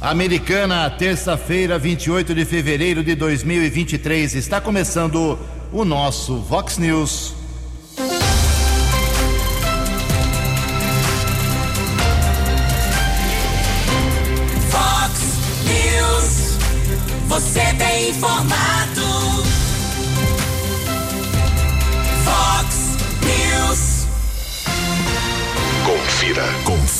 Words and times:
Americana, 0.00 0.88
terça-feira, 0.88 1.78
28 1.78 2.34
de 2.34 2.46
fevereiro 2.46 3.04
de 3.04 3.14
2023. 3.14 4.34
Está 4.34 4.58
começando 4.58 5.38
o 5.70 5.84
nosso 5.84 6.38
Vox 6.38 6.78
News. 6.78 7.39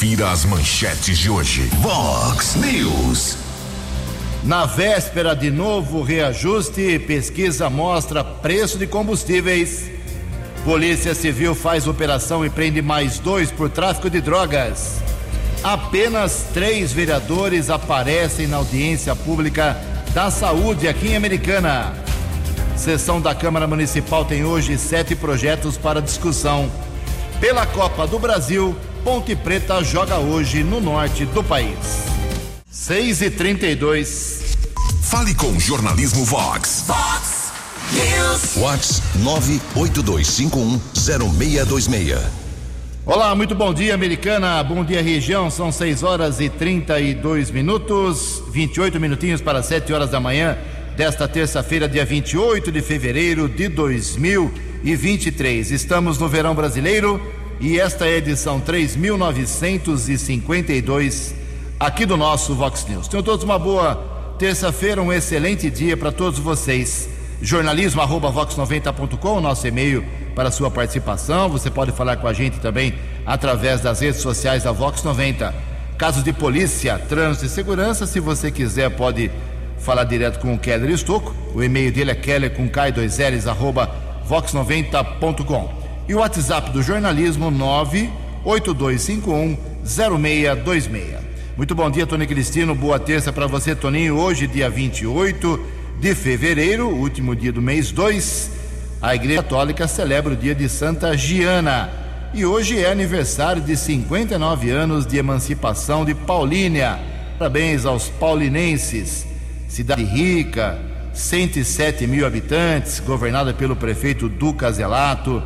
Confira 0.01 0.30
as 0.30 0.46
manchetes 0.46 1.19
de 1.19 1.29
hoje. 1.29 1.61
Vox 1.82 2.55
News. 2.55 3.37
Na 4.43 4.64
véspera 4.64 5.36
de 5.36 5.50
novo 5.50 6.00
reajuste, 6.00 6.99
pesquisa 7.00 7.68
mostra 7.68 8.25
preço 8.25 8.79
de 8.79 8.86
combustíveis. 8.86 9.91
Polícia 10.64 11.14
Civil 11.14 11.55
faz 11.55 11.86
operação 11.86 12.46
e 12.46 12.49
prende 12.49 12.81
mais 12.81 13.18
dois 13.18 13.50
por 13.50 13.68
tráfico 13.68 14.08
de 14.08 14.22
drogas. 14.22 15.03
Apenas 15.63 16.46
três 16.55 16.94
vereadores 16.94 17.69
aparecem 17.69 18.46
na 18.46 18.57
audiência 18.57 19.14
pública 19.14 19.77
da 20.14 20.30
saúde 20.30 20.89
aqui 20.89 21.08
em 21.08 21.17
Americana. 21.17 21.93
Sessão 22.75 23.21
da 23.21 23.35
Câmara 23.35 23.67
Municipal 23.67 24.25
tem 24.25 24.46
hoje 24.46 24.79
sete 24.79 25.14
projetos 25.14 25.77
para 25.77 26.00
discussão. 26.00 26.72
Pela 27.39 27.67
Copa 27.67 28.07
do 28.07 28.19
Brasil, 28.19 28.75
Ponte 29.04 29.35
Preta 29.35 29.82
joga 29.82 30.18
hoje 30.18 30.63
no 30.63 30.79
norte 30.79 31.25
do 31.25 31.43
país. 31.43 31.75
6 32.70 33.22
e 33.22 33.31
32 33.31 34.58
Fale 35.03 35.34
com 35.34 35.47
o 35.48 35.58
Jornalismo 35.58 36.22
Vox. 36.27 36.84
Vox 36.86 37.50
News. 37.92 38.56
Vox 38.56 39.02
982510626. 39.74 42.19
Olá, 43.06 43.34
muito 43.34 43.55
bom 43.55 43.72
dia, 43.72 43.94
Americana. 43.94 44.62
Bom 44.62 44.84
dia, 44.84 45.02
região. 45.02 45.50
São 45.50 45.72
6 45.72 46.02
horas 46.02 46.39
e 46.39 46.50
32 46.50 47.50
minutos, 47.50 48.42
28 48.52 49.00
minutinhos 49.00 49.41
para 49.41 49.62
7 49.62 49.94
horas 49.94 50.11
da 50.11 50.20
manhã 50.20 50.58
desta 50.94 51.27
terça-feira, 51.27 51.89
dia 51.89 52.05
28 52.05 52.70
de 52.70 52.83
fevereiro 52.83 53.48
de 53.48 53.67
2023. 53.69 55.70
Estamos 55.70 56.19
no 56.19 56.28
verão 56.28 56.55
brasileiro 56.55 57.39
e 57.61 57.78
esta 57.78 58.06
é 58.06 58.14
a 58.14 58.16
edição 58.16 58.58
3952 58.58 61.34
aqui 61.78 62.06
do 62.06 62.17
nosso 62.17 62.55
Vox 62.55 62.86
News. 62.89 63.06
Tenham 63.06 63.22
todos 63.22 63.44
uma 63.44 63.58
boa 63.58 64.02
terça-feira, 64.39 65.02
um 65.02 65.12
excelente 65.12 65.70
dia 65.70 65.94
para 65.94 66.11
todos 66.11 66.39
vocês. 66.39 67.06
Jornalismo 67.42 68.00
arroba 68.00 68.33
vox90.com, 68.33 69.42
nosso 69.42 69.67
e-mail 69.67 70.02
para 70.34 70.50
sua 70.50 70.70
participação. 70.70 71.50
Você 71.50 71.70
pode 71.70 71.92
falar 71.92 72.17
com 72.17 72.27
a 72.27 72.33
gente 72.33 72.58
também 72.61 72.94
através 73.27 73.83
das 73.83 74.00
redes 74.00 74.22
sociais 74.22 74.62
da 74.62 74.72
Vox 74.72 75.02
90. 75.02 75.55
Casos 75.98 76.24
de 76.24 76.33
polícia, 76.33 76.98
trânsito 76.98 77.45
e 77.45 77.50
segurança, 77.50 78.06
se 78.06 78.20
você 78.20 78.50
quiser, 78.50 78.89
pode 78.89 79.30
falar 79.78 80.05
direto 80.05 80.39
com 80.39 80.55
o 80.55 80.58
Keller 80.58 80.89
Estocco. 80.91 81.34
O 81.55 81.62
e-mail 81.62 81.92
dele 81.92 82.11
é 82.11 82.14
keller 82.14 82.55
com 82.55 82.70
k2ls 82.70 83.47
arroba 83.47 83.95
vox90.com. 84.27 85.80
E 86.11 86.14
o 86.14 86.19
WhatsApp 86.19 86.72
do 86.72 86.83
jornalismo 86.83 87.53
98251 87.53 89.56
0626. 89.84 91.19
Muito 91.56 91.72
bom 91.72 91.89
dia, 91.89 92.05
Tony 92.05 92.27
Cristino. 92.27 92.75
Boa 92.75 92.98
terça 92.98 93.33
para 93.33 93.47
você, 93.47 93.77
Toninho. 93.77 94.19
Hoje, 94.19 94.48
dia 94.48 94.69
28 94.69 95.64
de 96.00 96.12
fevereiro, 96.17 96.89
último 96.89 97.36
dia 97.36 97.52
do 97.52 97.62
mês 97.62 97.92
2, 97.92 98.50
a 99.00 99.14
Igreja 99.14 99.44
Católica 99.44 99.86
celebra 99.86 100.33
o 100.33 100.36
dia 100.36 100.52
de 100.52 100.69
Santa 100.69 101.17
Giana. 101.17 101.89
E 102.34 102.45
hoje 102.45 102.80
é 102.80 102.90
aniversário 102.90 103.63
de 103.63 103.77
59 103.77 104.68
anos 104.68 105.07
de 105.07 105.17
emancipação 105.17 106.05
de 106.05 106.13
Paulínia. 106.13 106.98
Parabéns 107.39 107.86
aos 107.86 108.08
paulinenses. 108.08 109.24
Cidade 109.68 110.02
rica, 110.02 110.77
107 111.14 112.05
mil 112.08 112.27
habitantes, 112.27 112.98
governada 112.98 113.55
pelo 113.55 113.77
prefeito 113.77 114.29
Duca 114.29 114.73
Zelato. 114.73 115.40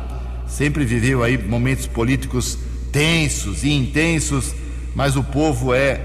Sempre 0.47 0.85
viveu 0.85 1.23
aí 1.23 1.37
momentos 1.37 1.87
políticos 1.87 2.57
tensos 2.91 3.63
e 3.63 3.71
intensos, 3.71 4.53
mas 4.95 5.15
o 5.15 5.23
povo 5.23 5.73
é 5.73 5.99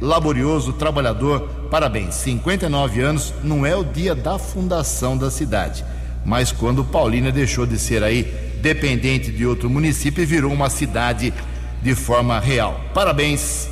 laborioso, 0.00 0.72
trabalhador. 0.72 1.48
Parabéns. 1.70 2.16
59 2.16 3.00
anos 3.00 3.32
não 3.44 3.64
é 3.64 3.76
o 3.76 3.84
dia 3.84 4.14
da 4.14 4.38
fundação 4.38 5.16
da 5.16 5.30
cidade, 5.30 5.84
mas 6.24 6.50
quando 6.50 6.84
Paulínia 6.84 7.30
deixou 7.30 7.66
de 7.66 7.78
ser 7.78 8.02
aí 8.02 8.24
dependente 8.60 9.30
de 9.30 9.46
outro 9.46 9.70
município 9.70 10.22
e 10.22 10.26
virou 10.26 10.52
uma 10.52 10.68
cidade 10.68 11.32
de 11.82 11.94
forma 11.94 12.38
real. 12.38 12.80
Parabéns 12.92 13.68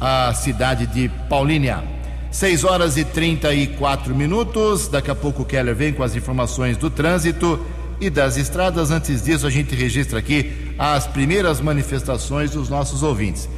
à 0.00 0.32
cidade 0.34 0.86
de 0.86 1.08
Paulínia. 1.28 1.82
6 2.30 2.64
horas 2.64 2.96
e 2.96 3.04
34 3.04 4.14
minutos. 4.14 4.88
Daqui 4.88 5.10
a 5.10 5.14
pouco 5.14 5.42
o 5.42 5.44
Keller 5.44 5.74
vem 5.74 5.92
com 5.92 6.02
as 6.02 6.14
informações 6.14 6.76
do 6.76 6.88
trânsito 6.88 7.58
e 8.00 8.08
das 8.08 8.36
estradas. 8.36 8.90
Antes 8.90 9.22
disso, 9.22 9.46
a 9.46 9.50
gente 9.50 9.74
registra 9.74 10.18
aqui 10.18 10.74
as 10.78 11.06
primeiras 11.06 11.60
manifestações 11.60 12.50
dos 12.50 12.68
nossos 12.68 13.02
ouvintes. 13.02 13.48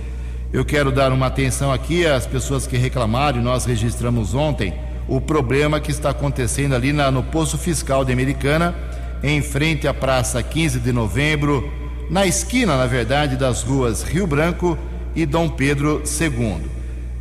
Eu 0.52 0.64
quero 0.64 0.92
dar 0.92 1.12
uma 1.12 1.26
atenção 1.26 1.72
aqui 1.72 2.04
às 2.04 2.26
pessoas 2.26 2.66
que 2.66 2.76
reclamaram, 2.76 3.40
nós 3.40 3.64
registramos 3.64 4.34
ontem, 4.34 4.74
o 5.08 5.20
problema 5.20 5.80
que 5.80 5.90
está 5.90 6.10
acontecendo 6.10 6.74
ali 6.74 6.92
na, 6.92 7.10
no 7.10 7.22
posto 7.22 7.56
fiscal 7.56 8.04
de 8.04 8.12
Americana, 8.12 8.74
em 9.22 9.40
frente 9.40 9.88
à 9.88 9.94
Praça 9.94 10.42
15 10.42 10.80
de 10.80 10.92
Novembro, 10.92 11.72
na 12.10 12.26
esquina, 12.26 12.76
na 12.76 12.86
verdade, 12.86 13.36
das 13.36 13.62
ruas 13.62 14.02
Rio 14.02 14.26
Branco 14.26 14.76
e 15.14 15.24
Dom 15.24 15.48
Pedro 15.48 16.02
II. 16.04 16.60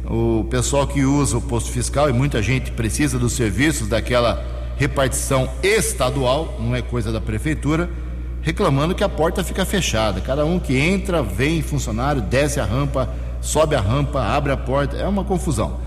O 0.06 0.44
pessoal 0.50 0.86
que 0.86 1.06
usa 1.06 1.38
o 1.38 1.42
posto 1.42 1.72
fiscal, 1.72 2.10
e 2.10 2.14
muita 2.14 2.42
gente 2.42 2.72
precisa 2.72 3.18
dos 3.18 3.34
serviços 3.34 3.88
daquela 3.88 4.61
repartição 4.78 5.50
estadual, 5.62 6.58
não 6.60 6.76
é 6.76 6.82
coisa 6.82 7.12
da 7.12 7.22
prefeitura, 7.22 7.90
reclamando 8.42 8.96
que 8.96 9.04
a 9.04 9.10
porta 9.10 9.44
fica 9.44 9.66
fechada. 9.66 10.22
Cada 10.22 10.46
um 10.46 10.60
que 10.60 10.78
entra, 10.78 11.22
vem 11.22 11.62
funcionário, 11.62 12.22
desce 12.22 12.60
a 12.60 12.66
rampa, 12.66 13.10
sobe 13.42 13.76
a 13.76 13.82
rampa, 13.82 14.22
abre 14.22 14.52
a 14.52 14.58
porta, 14.58 14.98
é 14.98 15.08
uma 15.08 15.24
confusão. 15.24 15.80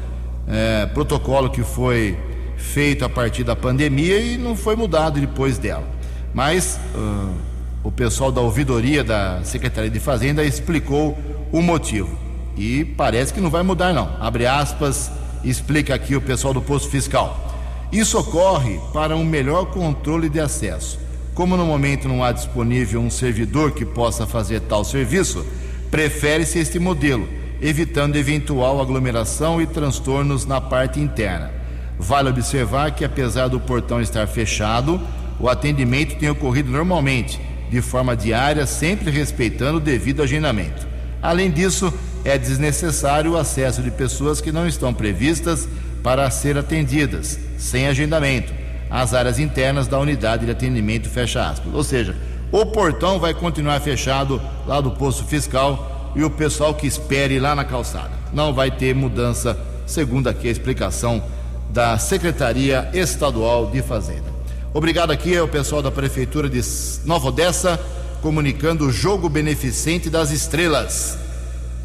É, 0.47 0.87
protocolo 0.87 1.51
que 1.51 1.63
foi 1.63 2.17
feito 2.57 3.05
a 3.05 3.09
partir 3.09 3.45
da 3.45 3.57
pandemia 3.57 4.19
e 4.21 4.39
não 4.39 4.55
foi 4.55 4.77
mudado 4.77 5.21
depois 5.21 5.59
dela. 5.59 5.85
Mas 6.33 6.79
uh, 6.95 7.35
o 7.83 7.93
pessoal 7.93 8.33
da 8.33 8.41
ouvidoria 8.41 9.05
da 9.05 9.43
Secretaria 9.45 9.91
de 9.91 10.01
Fazenda 10.01 10.45
explicou 10.45 11.17
o 11.53 11.63
motivo. 11.63 12.19
E 12.57 12.85
parece 12.85 13.33
que 13.33 13.41
não 13.41 13.51
vai 13.51 13.63
mudar, 13.63 13.93
não. 13.93 14.11
Abre 14.21 14.47
aspas, 14.47 15.11
explica 15.45 15.95
aqui 15.95 16.17
o 16.17 16.21
pessoal 16.21 16.55
do 16.55 16.61
posto 16.61 16.89
fiscal. 16.89 17.54
Isso 17.93 18.19
ocorre 18.19 18.81
para 18.93 19.17
um 19.17 19.25
melhor 19.25 19.67
controle 19.67 20.29
de 20.29 20.41
acesso. 20.41 20.99
Como 21.35 21.57
no 21.57 21.67
momento 21.67 22.09
não 22.09 22.23
há 22.23 22.31
disponível 22.31 23.01
um 23.01 23.11
servidor 23.11 23.73
que 23.73 23.85
possa 23.85 24.27
fazer 24.27 24.61
tal 24.61 24.85
serviço, 24.85 25.45
prefere-se 25.91 26.59
este 26.59 26.79
modelo, 26.79 27.29
evitando 27.61 28.17
eventual 28.17 28.81
aglomeração 28.81 29.61
e 29.61 29.67
transtornos 29.67 30.47
na 30.47 30.61
parte 30.61 31.01
interna. 31.01 31.51
Vale 31.99 32.31
observar 32.31 32.93
que, 32.93 33.05
apesar 33.05 33.49
do 33.49 33.61
portão 33.61 34.01
estar 34.01 34.27
fechado, 34.27 35.01
o 35.39 35.49
atendimento 35.49 36.17
tem 36.17 36.29
ocorrido 36.29 36.71
normalmente, 36.71 37.41
de 37.71 37.81
forma 37.81 38.17
diária, 38.17 38.67
sempre 38.67 39.11
respeitando 39.11 39.79
o 39.79 39.81
devido 39.81 40.23
agendamento. 40.23 40.87
Além 41.23 41.51
disso, 41.51 41.93
é 42.25 42.39
desnecessário 42.39 43.33
o 43.33 43.37
acesso 43.37 43.83
de 43.83 43.91
pessoas 43.91 44.41
que 44.41 44.53
não 44.53 44.67
estão 44.67 44.93
previstas 44.93 45.69
para 46.03 46.29
ser 46.31 46.59
atendidas, 46.59 47.39
sem 47.65 47.87
agendamento, 47.87 48.53
às 48.91 49.15
áreas 49.15 49.39
internas 49.39 49.89
da 49.89 49.99
unidade 49.99 50.45
de 50.45 50.53
atendimento, 50.53 51.09
fecha 51.09 51.49
aspas. 51.49 51.73
Ou 51.75 51.83
seja, 51.83 52.15
o 52.53 52.67
portão 52.67 53.19
vai 53.19 53.33
continuar 53.33 53.81
fechado 53.81 54.41
lá 54.67 54.81
do 54.81 54.91
posto 54.91 55.25
fiscal 55.25 56.13
e 56.15 56.23
o 56.23 56.31
pessoal 56.31 56.75
que 56.75 56.87
espere 56.87 57.41
lá 57.41 57.55
na 57.55 57.65
calçada. 57.65 58.11
Não 58.33 58.53
vai 58.53 58.71
ter 58.71 58.95
mudança, 58.95 59.59
segundo 59.87 60.29
aqui 60.29 60.47
a 60.47 60.51
explicação 60.51 61.25
da 61.71 61.97
Secretaria 61.99 62.91
Estadual 62.93 63.71
de 63.71 63.81
Fazenda. 63.81 64.33
Obrigado 64.75 65.11
aqui 65.11 65.37
ao 65.37 65.49
pessoal 65.49 65.81
da 65.81 65.91
Prefeitura 65.91 66.51
de 66.51 66.61
Nova 67.07 67.29
Odessa, 67.29 67.81
comunicando 68.21 68.87
o 68.87 68.93
jogo 68.93 69.29
beneficente 69.29 70.11
das 70.11 70.31
estrelas. 70.31 71.19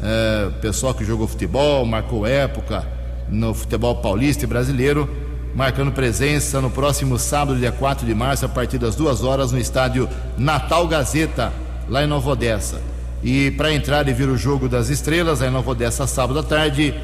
É, 0.02 0.50
pessoal 0.60 0.92
que 0.92 1.04
jogou 1.04 1.26
futebol, 1.26 1.86
marcou 1.86 2.26
época 2.26 2.86
no 3.28 3.54
futebol 3.54 3.96
paulista 3.96 4.44
e 4.44 4.46
brasileiro, 4.46 5.29
marcando 5.54 5.92
presença 5.92 6.60
no 6.60 6.70
próximo 6.70 7.18
sábado, 7.18 7.58
dia 7.58 7.72
4 7.72 8.06
de 8.06 8.14
março, 8.14 8.44
a 8.46 8.48
partir 8.48 8.78
das 8.78 8.94
duas 8.94 9.22
horas, 9.22 9.52
no 9.52 9.58
estádio 9.58 10.08
Natal 10.38 10.86
Gazeta, 10.86 11.52
lá 11.88 12.04
em 12.04 12.06
Nova 12.06 12.30
Odessa. 12.30 12.80
E 13.22 13.50
para 13.52 13.72
entrar 13.72 14.08
e 14.08 14.12
ver 14.12 14.28
o 14.28 14.36
jogo 14.36 14.68
das 14.68 14.88
estrelas, 14.88 15.40
lá 15.40 15.48
em 15.48 15.50
Nova 15.50 15.70
Odessa, 15.70 16.06
sábado 16.06 16.38
à 16.38 16.42
tarde, 16.42 16.94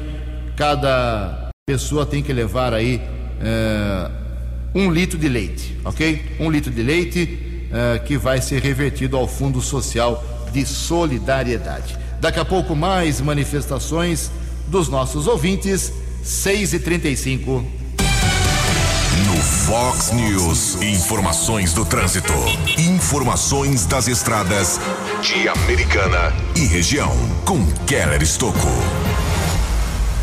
cada 0.55 1.49
pessoa 1.65 2.05
tem 2.05 2.23
que 2.23 2.33
levar 2.33 2.73
aí 2.73 3.01
é, 3.41 4.09
um 4.73 4.89
litro 4.91 5.17
de 5.17 5.27
leite, 5.27 5.77
ok? 5.83 6.37
Um 6.39 6.49
litro 6.49 6.71
de 6.71 6.81
leite 6.81 7.67
é, 7.71 7.99
que 7.99 8.17
vai 8.17 8.41
ser 8.41 8.61
revertido 8.61 9.17
ao 9.17 9.27
Fundo 9.27 9.61
Social 9.61 10.23
de 10.51 10.65
Solidariedade. 10.65 11.97
Daqui 12.19 12.39
a 12.39 12.45
pouco 12.45 12.75
mais 12.75 13.21
manifestações 13.21 14.31
dos 14.67 14.89
nossos 14.89 15.27
ouvintes, 15.27 15.93
6 16.23 16.73
e 16.73 16.79
35 16.79 17.63
Fox 19.41 20.11
News, 20.11 20.81
informações 20.81 21.71
do 21.73 21.85
trânsito. 21.85 22.33
Informações 22.77 23.85
das 23.85 24.07
estradas 24.07 24.79
de 25.21 25.47
Americana 25.47 26.33
e 26.55 26.65
região. 26.65 27.11
Com 27.45 27.65
Keller 27.85 28.21
Estocco. 28.23 28.67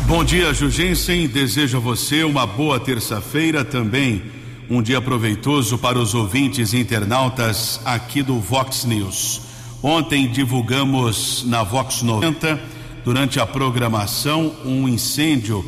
Bom 0.05 0.23
dia, 0.23 0.53
Jugensen. 0.53 1.27
Desejo 1.27 1.77
a 1.77 1.79
você 1.79 2.23
uma 2.23 2.45
boa 2.45 2.79
terça-feira 2.79 3.63
também. 3.63 4.21
Um 4.69 4.81
dia 4.81 4.99
proveitoso 5.01 5.77
para 5.77 5.97
os 5.97 6.13
ouvintes 6.13 6.73
e 6.73 6.79
internautas 6.79 7.79
aqui 7.85 8.21
do 8.21 8.39
Vox 8.39 8.83
News. 8.83 9.41
Ontem 9.81 10.29
divulgamos 10.29 11.45
na 11.45 11.63
Vox 11.63 12.01
90, 12.01 12.59
durante 13.03 13.39
a 13.39 13.45
programação, 13.45 14.53
um 14.65 14.89
incêndio, 14.89 15.63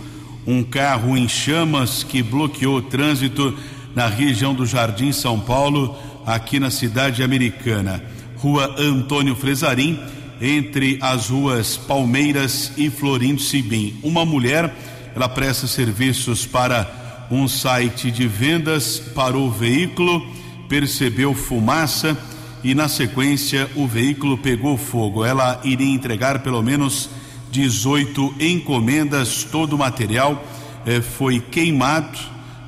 um 0.47 0.63
carro 0.63 1.17
em 1.17 1.27
chamas 1.27 2.03
que 2.03 2.23
bloqueou 2.23 2.77
o 2.77 2.81
trânsito 2.81 3.53
na 3.93 4.07
região 4.07 4.55
do 4.55 4.65
Jardim 4.65 5.11
São 5.11 5.37
Paulo, 5.37 5.97
aqui 6.25 6.57
na 6.57 6.71
cidade 6.71 7.21
americana. 7.21 8.01
Rua 8.37 8.75
Antônio 8.79 9.35
Fresarim 9.35 9.99
entre 10.39 10.99
as 11.01 11.29
ruas 11.29 11.75
Palmeiras 11.75 12.71
e 12.77 12.89
Florindo 12.89 13.41
Sibim. 13.41 13.99
Uma 14.01 14.25
mulher, 14.25 14.73
ela 15.13 15.27
presta 15.27 15.67
serviços 15.67 16.45
para 16.45 17.27
um 17.29 17.47
site 17.47 18.09
de 18.09 18.25
vendas, 18.27 18.99
parou 18.99 19.47
o 19.47 19.51
veículo, 19.51 20.25
percebeu 20.69 21.33
fumaça 21.33 22.17
e 22.63 22.73
na 22.73 22.87
sequência 22.87 23.69
o 23.75 23.85
veículo 23.85 24.37
pegou 24.37 24.77
fogo. 24.77 25.25
Ela 25.25 25.59
iria 25.63 25.93
entregar 25.93 26.39
pelo 26.39 26.61
menos 26.61 27.09
18 27.57 28.35
encomendas, 28.39 29.43
todo 29.43 29.73
o 29.73 29.79
material 29.79 30.45
eh, 30.85 31.01
foi 31.01 31.39
queimado 31.39 32.19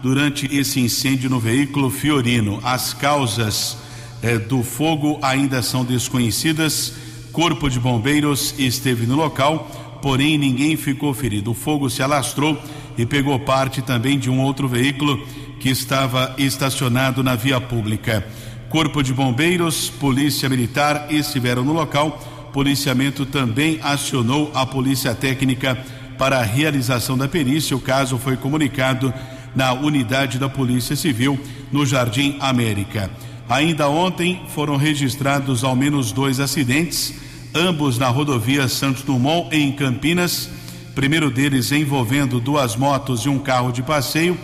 durante 0.02 0.48
esse 0.56 0.80
incêndio 0.80 1.30
no 1.30 1.40
veículo 1.40 1.92
Fiorino. 1.92 2.60
As 2.64 2.92
causas 2.92 3.78
eh, 4.24 4.40
do 4.40 4.64
fogo 4.64 5.20
ainda 5.22 5.62
são 5.62 5.86
desconhecidas 5.86 6.94
Corpo 7.32 7.70
de 7.70 7.80
Bombeiros 7.80 8.56
esteve 8.58 9.06
no 9.06 9.16
local, 9.16 9.70
porém 10.02 10.38
ninguém 10.38 10.76
ficou 10.76 11.14
ferido. 11.14 11.52
O 11.52 11.54
fogo 11.54 11.88
se 11.88 12.02
alastrou 12.02 12.60
e 12.98 13.06
pegou 13.06 13.40
parte 13.40 13.82
também 13.82 14.18
de 14.18 14.30
um 14.30 14.42
outro 14.42 14.68
veículo 14.68 15.24
que 15.60 15.70
estava 15.70 16.34
estacionado 16.38 17.24
na 17.24 17.36
via 17.36 17.62
pública. 17.62 18.28
Corpo 18.70 19.04
de 19.04 19.14
Bombeiros, 19.14 19.90
Polícia 19.90 20.50
Militar 20.50 21.08
estiveram 21.12 21.64
no 21.64 21.74
local. 21.74 22.20
Policiamento 22.54 23.26
também 23.26 23.80
acionou 23.82 24.52
a 24.54 24.66
Polícia 24.66 25.14
Técnica 25.14 25.78
para 26.18 26.40
a 26.40 26.44
realização 26.44 27.18
da 27.18 27.28
perícia. 27.28 27.76
O 27.76 27.82
caso 27.82 28.18
foi 28.18 28.36
comunicado 28.36 29.14
na 29.56 29.74
unidade 29.74 30.38
da 30.38 30.50
Polícia 30.50 30.96
Civil 30.96 31.40
no 31.72 31.86
Jardim 31.86 32.36
América. 32.40 33.10
Ainda 33.48 33.88
ontem 33.88 34.42
foram 34.50 34.78
registrados 34.78 35.64
ao 35.64 35.76
menos 35.76 36.12
dois 36.12 36.40
acidentes, 36.40 37.16
ambos 37.54 37.98
na 37.98 38.08
rodovia 38.08 38.68
Santos 38.68 39.04
Dumont, 39.04 39.50
em 39.56 39.72
Campinas. 39.72 40.50
Primeiro 40.94 41.32
deles 41.32 41.72
envolvendo 41.72 42.40
duas 42.40 42.76
motos 42.76 43.22
e 43.22 43.30
um 43.30 43.40
carro 43.40 43.72
de 43.72 43.82
passeio. 43.82 44.38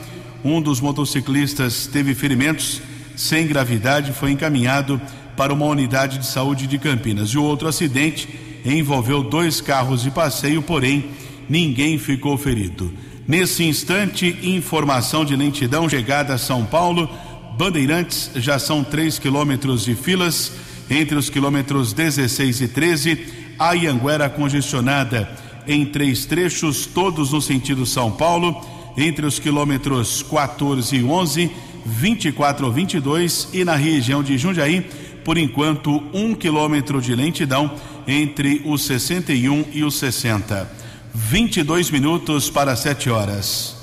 Um 0.43 0.61
dos 0.61 0.79
motociclistas 0.79 1.87
teve 1.87 2.15
ferimentos 2.15 2.81
sem 3.15 3.47
gravidade, 3.47 4.11
foi 4.11 4.31
encaminhado 4.31 5.01
para 5.35 5.53
uma 5.53 5.65
unidade 5.65 6.17
de 6.17 6.25
saúde 6.25 6.67
de 6.67 6.77
Campinas. 6.77 7.29
E 7.29 7.37
o 7.37 7.43
outro 7.43 7.67
acidente 7.67 8.27
envolveu 8.65 9.23
dois 9.23 9.61
carros 9.61 10.01
de 10.01 10.11
passeio, 10.11 10.61
porém 10.61 11.05
ninguém 11.49 11.97
ficou 11.97 12.37
ferido. 12.37 12.91
Nesse 13.27 13.63
instante, 13.63 14.37
informação 14.43 15.25
de 15.25 15.35
lentidão 15.35 15.89
chegada 15.89 16.33
a 16.35 16.37
São 16.37 16.65
Paulo 16.65 17.09
Bandeirantes 17.57 18.31
já 18.35 18.59
são 18.59 18.83
3 18.83 19.17
quilômetros 19.17 19.85
de 19.85 19.95
filas 19.95 20.51
entre 20.89 21.15
os 21.15 21.29
quilômetros 21.29 21.93
16 21.93 22.61
e 22.61 22.67
13. 22.67 23.27
A 23.57 23.71
Ianguera 23.71 24.29
congestionada 24.29 25.29
em 25.65 25.85
três 25.85 26.25
trechos, 26.25 26.85
todos 26.85 27.31
no 27.31 27.41
sentido 27.41 27.85
São 27.85 28.11
Paulo, 28.11 28.61
entre 28.97 29.25
os 29.25 29.39
quilômetros 29.39 30.21
14 30.21 30.97
e 30.97 31.03
11, 31.03 31.51
24 31.85 32.65
ou 32.65 32.71
22 32.73 33.49
e 33.53 33.63
na 33.63 33.75
região 33.75 34.21
de 34.21 34.37
Jundiaí, 34.37 34.85
por 35.25 35.37
enquanto, 35.39 36.03
um 36.13 36.35
quilômetro 36.35 37.01
de 37.01 37.15
lentidão 37.15 37.71
entre 38.07 38.61
os 38.63 38.85
61 38.85 39.65
e 39.73 39.83
os 39.83 39.95
60. 39.95 40.69
22 41.13 41.89
minutos 41.89 42.47
para 42.49 42.73
7 42.75 43.09
horas. 43.09 43.75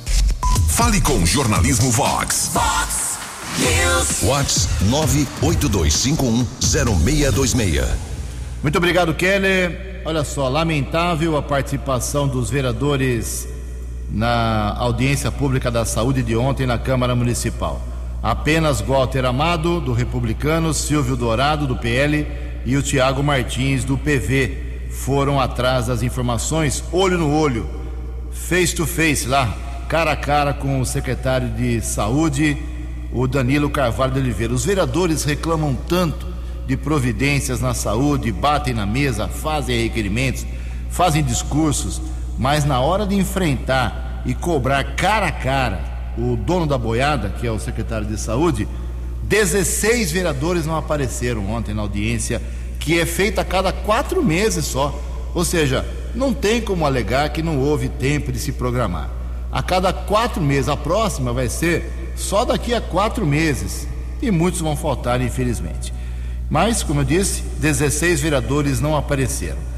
Fale 0.69 1.01
com 1.01 1.27
Jornalismo 1.27 1.91
Vox. 1.91 2.53
Vox 2.55 3.19
News. 3.59 4.23
Whats 4.23 4.69
982510626. 5.43 7.89
Muito 8.63 8.79
obrigado, 8.79 9.13
Keller. 9.13 10.01
Olha 10.05 10.23
só, 10.25 10.49
lamentável 10.49 11.37
a 11.37 11.43
participação 11.43 12.29
dos 12.29 12.51
vereadores 12.51 13.49
na 14.11 14.77
audiência 14.79 15.31
pública 15.33 15.71
da 15.71 15.85
saúde 15.85 16.23
de 16.23 16.37
ontem 16.37 16.67
na 16.67 16.79
Câmara 16.79 17.17
Municipal. 17.17 17.92
Apenas 18.23 18.81
Walter 18.81 19.25
Amado, 19.25 19.81
do 19.81 19.93
Republicano, 19.93 20.73
Silvio 20.73 21.17
Dourado, 21.17 21.67
do 21.67 21.77
PL, 21.77 22.27
e 22.65 22.77
o 22.77 22.83
Tiago 22.83 23.23
Martins, 23.23 23.85
do 23.85 23.99
PV, 23.99 24.89
foram 24.91 25.41
atrás 25.41 25.87
das 25.87 26.03
informações, 26.03 26.85
olho 26.93 27.19
no 27.19 27.35
olho, 27.35 27.69
face 28.31 28.75
to 28.75 28.87
face, 28.87 29.27
lá, 29.27 29.53
cara 29.89 30.13
a 30.13 30.17
cara 30.17 30.55
com 30.55 30.81
o 30.81 30.87
secretário 30.87 31.49
de 31.49 31.81
Saúde 31.81 32.57
o 33.13 33.27
Danilo 33.27 33.69
Carvalho 33.69 34.13
de 34.13 34.21
Oliveira. 34.21 34.55
Os 34.55 34.65
vereadores 34.65 35.25
reclamam 35.25 35.75
tanto 35.75 36.27
de 36.67 36.77
providências 36.77 37.61
na 37.61 37.75
saúde, 37.75 38.33
batem 38.33 38.73
na 38.73 38.87
mesa, 38.87 39.29
fazem 39.29 39.83
requerimentos, 39.83 40.47
fazem 40.89 41.23
discursos, 41.23 42.01
mas 42.39 42.65
na 42.65 42.81
hora 42.81 43.07
de 43.07 43.15
enfrentar 43.15 44.23
e 44.25 44.35
cobrar 44.35 44.95
cara 44.95 45.27
a 45.27 45.33
cara 45.33 45.92
o 46.17 46.37
dono 46.37 46.67
da 46.67 46.77
boiada, 46.77 47.31
que 47.31 47.47
é 47.47 47.51
o 47.51 47.59
secretário 47.59 48.07
de 48.07 48.19
saúde, 48.19 48.69
16 49.23 50.13
vereadores 50.13 50.67
não 50.67 50.77
apareceram 50.77 51.51
ontem 51.51 51.75
na 51.75 51.83
audiência, 51.83 52.43
que 52.79 52.99
é 52.99 53.07
feita 53.07 53.41
a 53.41 53.45
cada 53.45 53.73
quatro 53.73 54.23
meses 54.23 54.65
só. 54.65 54.99
Ou 55.35 55.45
seja, 55.45 55.87
não 56.15 56.35
tem 56.35 56.61
como 56.61 56.85
alegar 56.85 57.31
que 57.31 57.43
não 57.43 57.59
houve 57.59 57.89
tempo 57.89 58.31
de 58.31 58.39
se 58.39 58.53
programar. 58.53 59.11
A 59.51 59.63
cada 59.63 59.93
quatro 59.93 60.43
meses, 60.43 60.69
a 60.69 60.77
próxima 60.77 61.33
vai 61.33 61.49
ser 61.49 62.13
só 62.17 62.45
daqui 62.45 62.75
a 62.75 62.81
quatro 62.81 63.27
meses. 63.27 63.87
E 64.21 64.31
muitos 64.31 64.61
vão 64.61 64.77
faltar, 64.77 65.21
infelizmente. 65.21 65.93
Mas, 66.51 66.83
como 66.83 67.01
eu 67.01 67.05
disse, 67.05 67.43
16 67.59 68.21
vereadores 68.21 68.81
não 68.81 68.97
apareceram. 68.97 69.72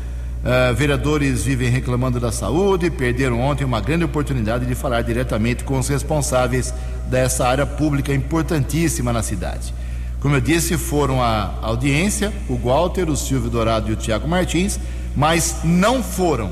Uh, 0.44 0.74
vereadores 0.74 1.42
vivem 1.42 1.70
reclamando 1.70 2.20
da 2.20 2.30
saúde, 2.30 2.90
perderam 2.90 3.40
ontem 3.40 3.64
uma 3.64 3.80
grande 3.80 4.04
oportunidade 4.04 4.66
de 4.66 4.74
falar 4.74 5.00
diretamente 5.00 5.64
com 5.64 5.78
os 5.78 5.88
responsáveis 5.88 6.74
dessa 7.06 7.48
área 7.48 7.64
pública 7.64 8.12
importantíssima 8.12 9.10
na 9.10 9.22
cidade. 9.22 9.72
Como 10.20 10.36
eu 10.36 10.42
disse, 10.42 10.76
foram 10.76 11.22
à 11.22 11.54
audiência 11.62 12.30
o 12.46 12.56
Walter, 12.56 13.08
o 13.08 13.16
Silvio 13.16 13.48
Dourado 13.48 13.88
e 13.88 13.94
o 13.94 13.96
Tiago 13.96 14.28
Martins, 14.28 14.78
mas 15.16 15.60
não 15.64 16.02
foram 16.02 16.50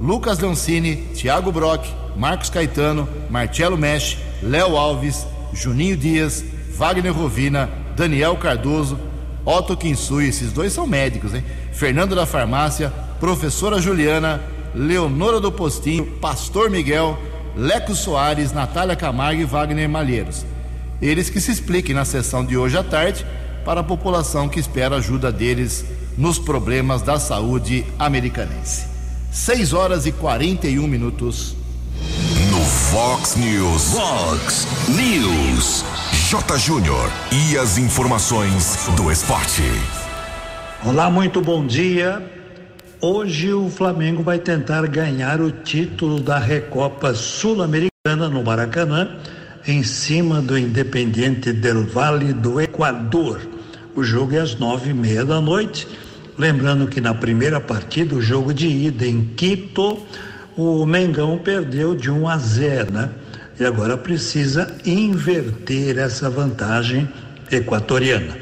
Lucas 0.00 0.40
Leoncini, 0.40 0.96
Tiago 1.14 1.52
Brock, 1.52 1.86
Marcos 2.16 2.50
Caetano, 2.50 3.08
Marcelo 3.30 3.78
Mesh, 3.78 4.18
Léo 4.42 4.76
Alves, 4.76 5.24
Juninho 5.52 5.96
Dias, 5.96 6.44
Wagner 6.76 7.12
Rovina, 7.12 7.70
Daniel 7.96 8.36
Cardoso, 8.36 8.98
Otto 9.48 9.74
Kinsui, 9.74 10.28
esses 10.28 10.52
dois 10.52 10.74
são 10.74 10.86
médicos, 10.86 11.32
hein? 11.32 11.42
Fernando 11.72 12.14
da 12.14 12.26
Farmácia, 12.26 12.92
Professora 13.18 13.80
Juliana, 13.80 14.42
Leonora 14.74 15.40
do 15.40 15.50
Postinho, 15.50 16.04
Pastor 16.20 16.68
Miguel, 16.68 17.18
Leco 17.56 17.94
Soares, 17.94 18.52
Natália 18.52 18.94
Camargo 18.94 19.40
e 19.40 19.46
Wagner 19.46 19.88
Malheiros. 19.88 20.44
Eles 21.00 21.30
que 21.30 21.40
se 21.40 21.50
expliquem 21.50 21.94
na 21.94 22.04
sessão 22.04 22.44
de 22.44 22.58
hoje 22.58 22.76
à 22.76 22.82
tarde 22.82 23.24
para 23.64 23.80
a 23.80 23.84
população 23.84 24.50
que 24.50 24.60
espera 24.60 24.96
ajuda 24.96 25.32
deles 25.32 25.82
nos 26.18 26.38
problemas 26.38 27.00
da 27.00 27.18
saúde 27.18 27.86
americanense. 27.98 28.84
6 29.32 29.72
horas 29.72 30.04
e 30.04 30.12
41 30.12 30.86
minutos. 30.86 31.56
No 32.50 32.62
Fox 32.62 33.34
News. 33.36 33.94
Fox 33.94 34.66
News. 34.88 35.84
J. 36.28 36.58
Júnior. 36.58 37.10
E 37.32 37.56
as 37.56 37.78
informações 37.78 38.86
do 38.94 39.10
esporte. 39.10 39.62
Olá, 40.84 41.08
muito 41.08 41.40
bom 41.40 41.66
dia. 41.66 42.22
Hoje 43.00 43.50
o 43.54 43.70
Flamengo 43.70 44.22
vai 44.22 44.38
tentar 44.38 44.86
ganhar 44.88 45.40
o 45.40 45.50
título 45.50 46.20
da 46.20 46.38
Recopa 46.38 47.14
Sul-Americana 47.14 48.28
no 48.28 48.44
Maracanã, 48.44 49.16
em 49.66 49.82
cima 49.82 50.42
do 50.42 50.58
Independiente 50.58 51.50
del 51.50 51.86
Vale 51.86 52.34
do 52.34 52.60
Equador. 52.60 53.40
O 53.96 54.04
jogo 54.04 54.34
é 54.34 54.40
às 54.40 54.54
nove 54.54 54.90
e 54.90 54.92
meia 54.92 55.24
da 55.24 55.40
noite. 55.40 55.88
Lembrando 56.36 56.88
que 56.88 57.00
na 57.00 57.14
primeira 57.14 57.58
partida, 57.58 58.14
o 58.14 58.20
jogo 58.20 58.52
de 58.52 58.68
ida 58.68 59.06
em 59.06 59.24
Quito, 59.34 60.06
o 60.54 60.84
Mengão 60.84 61.38
perdeu 61.38 61.94
de 61.94 62.10
1 62.10 62.28
a 62.28 62.36
0, 62.36 62.92
né? 62.92 63.08
E 63.58 63.64
agora 63.64 63.96
precisa 63.96 64.72
inverter 64.84 65.98
essa 65.98 66.30
vantagem 66.30 67.08
equatoriana. 67.50 68.36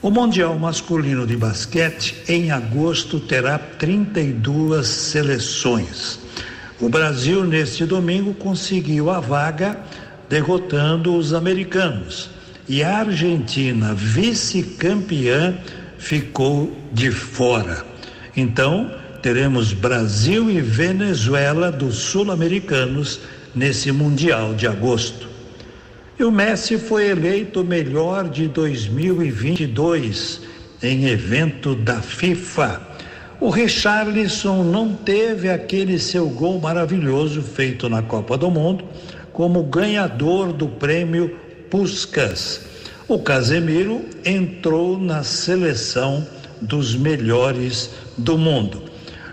O 0.00 0.10
Mundial 0.10 0.58
Masculino 0.58 1.26
de 1.26 1.36
Basquete, 1.36 2.24
em 2.26 2.50
agosto, 2.50 3.20
terá 3.20 3.58
32 3.58 4.86
seleções. 4.86 6.18
O 6.80 6.88
Brasil, 6.88 7.44
neste 7.44 7.84
domingo, 7.84 8.34
conseguiu 8.34 9.10
a 9.10 9.20
vaga 9.20 9.78
derrotando 10.28 11.14
os 11.14 11.34
americanos. 11.34 12.30
E 12.68 12.82
a 12.82 12.98
Argentina, 12.98 13.94
vice-campeã, 13.94 15.54
ficou 15.98 16.76
de 16.92 17.10
fora. 17.12 17.84
Então, 18.36 18.90
teremos 19.20 19.72
Brasil 19.72 20.50
e 20.50 20.60
Venezuela 20.60 21.70
dos 21.70 21.96
sul-americanos 21.96 23.20
nesse 23.54 23.92
Mundial 23.92 24.54
de 24.54 24.66
agosto. 24.66 25.28
E 26.18 26.24
o 26.24 26.30
Messi 26.30 26.78
foi 26.78 27.08
eleito 27.08 27.62
o 27.62 27.64
melhor 27.64 28.28
de 28.28 28.48
2022 28.48 30.40
em 30.82 31.06
evento 31.06 31.74
da 31.74 32.00
FIFA. 32.00 32.80
O 33.40 33.50
Richarlison 33.50 34.62
não 34.62 34.94
teve 34.94 35.50
aquele 35.50 35.98
seu 35.98 36.28
gol 36.28 36.60
maravilhoso 36.60 37.42
feito 37.42 37.88
na 37.88 38.02
Copa 38.02 38.38
do 38.38 38.50
Mundo 38.50 38.84
como 39.32 39.62
ganhador 39.62 40.52
do 40.52 40.68
prêmio 40.68 41.36
Puskas. 41.70 42.60
O 43.08 43.18
Casemiro 43.18 44.02
entrou 44.24 44.98
na 44.98 45.22
seleção 45.22 46.26
dos 46.60 46.94
melhores 46.94 47.90
do 48.16 48.38
mundo. 48.38 48.82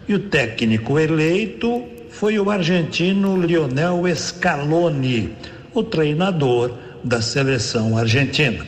E 0.07 0.15
o 0.15 0.19
técnico 0.19 0.97
eleito 0.97 1.83
foi 2.19 2.38
o 2.38 2.51
argentino 2.51 3.41
Lionel 3.41 4.03
Scaloni 4.13 5.33
o 5.73 5.81
treinador 5.81 6.73
da 7.01 7.21
seleção 7.21 7.97
argentina. 7.97 8.67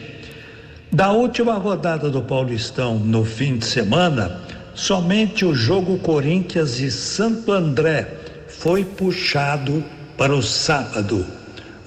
Da 0.90 1.12
última 1.12 1.56
rodada 1.56 2.10
do 2.10 2.22
Paulistão 2.22 2.98
no 2.98 3.26
fim 3.26 3.58
de 3.58 3.66
semana, 3.66 4.40
somente 4.74 5.44
o 5.44 5.54
jogo 5.54 5.98
Corinthians 5.98 6.80
e 6.80 6.90
Santo 6.90 7.52
André 7.52 8.08
foi 8.48 8.86
puxado 8.86 9.84
para 10.18 10.34
o 10.34 10.42
sábado. 10.42 11.26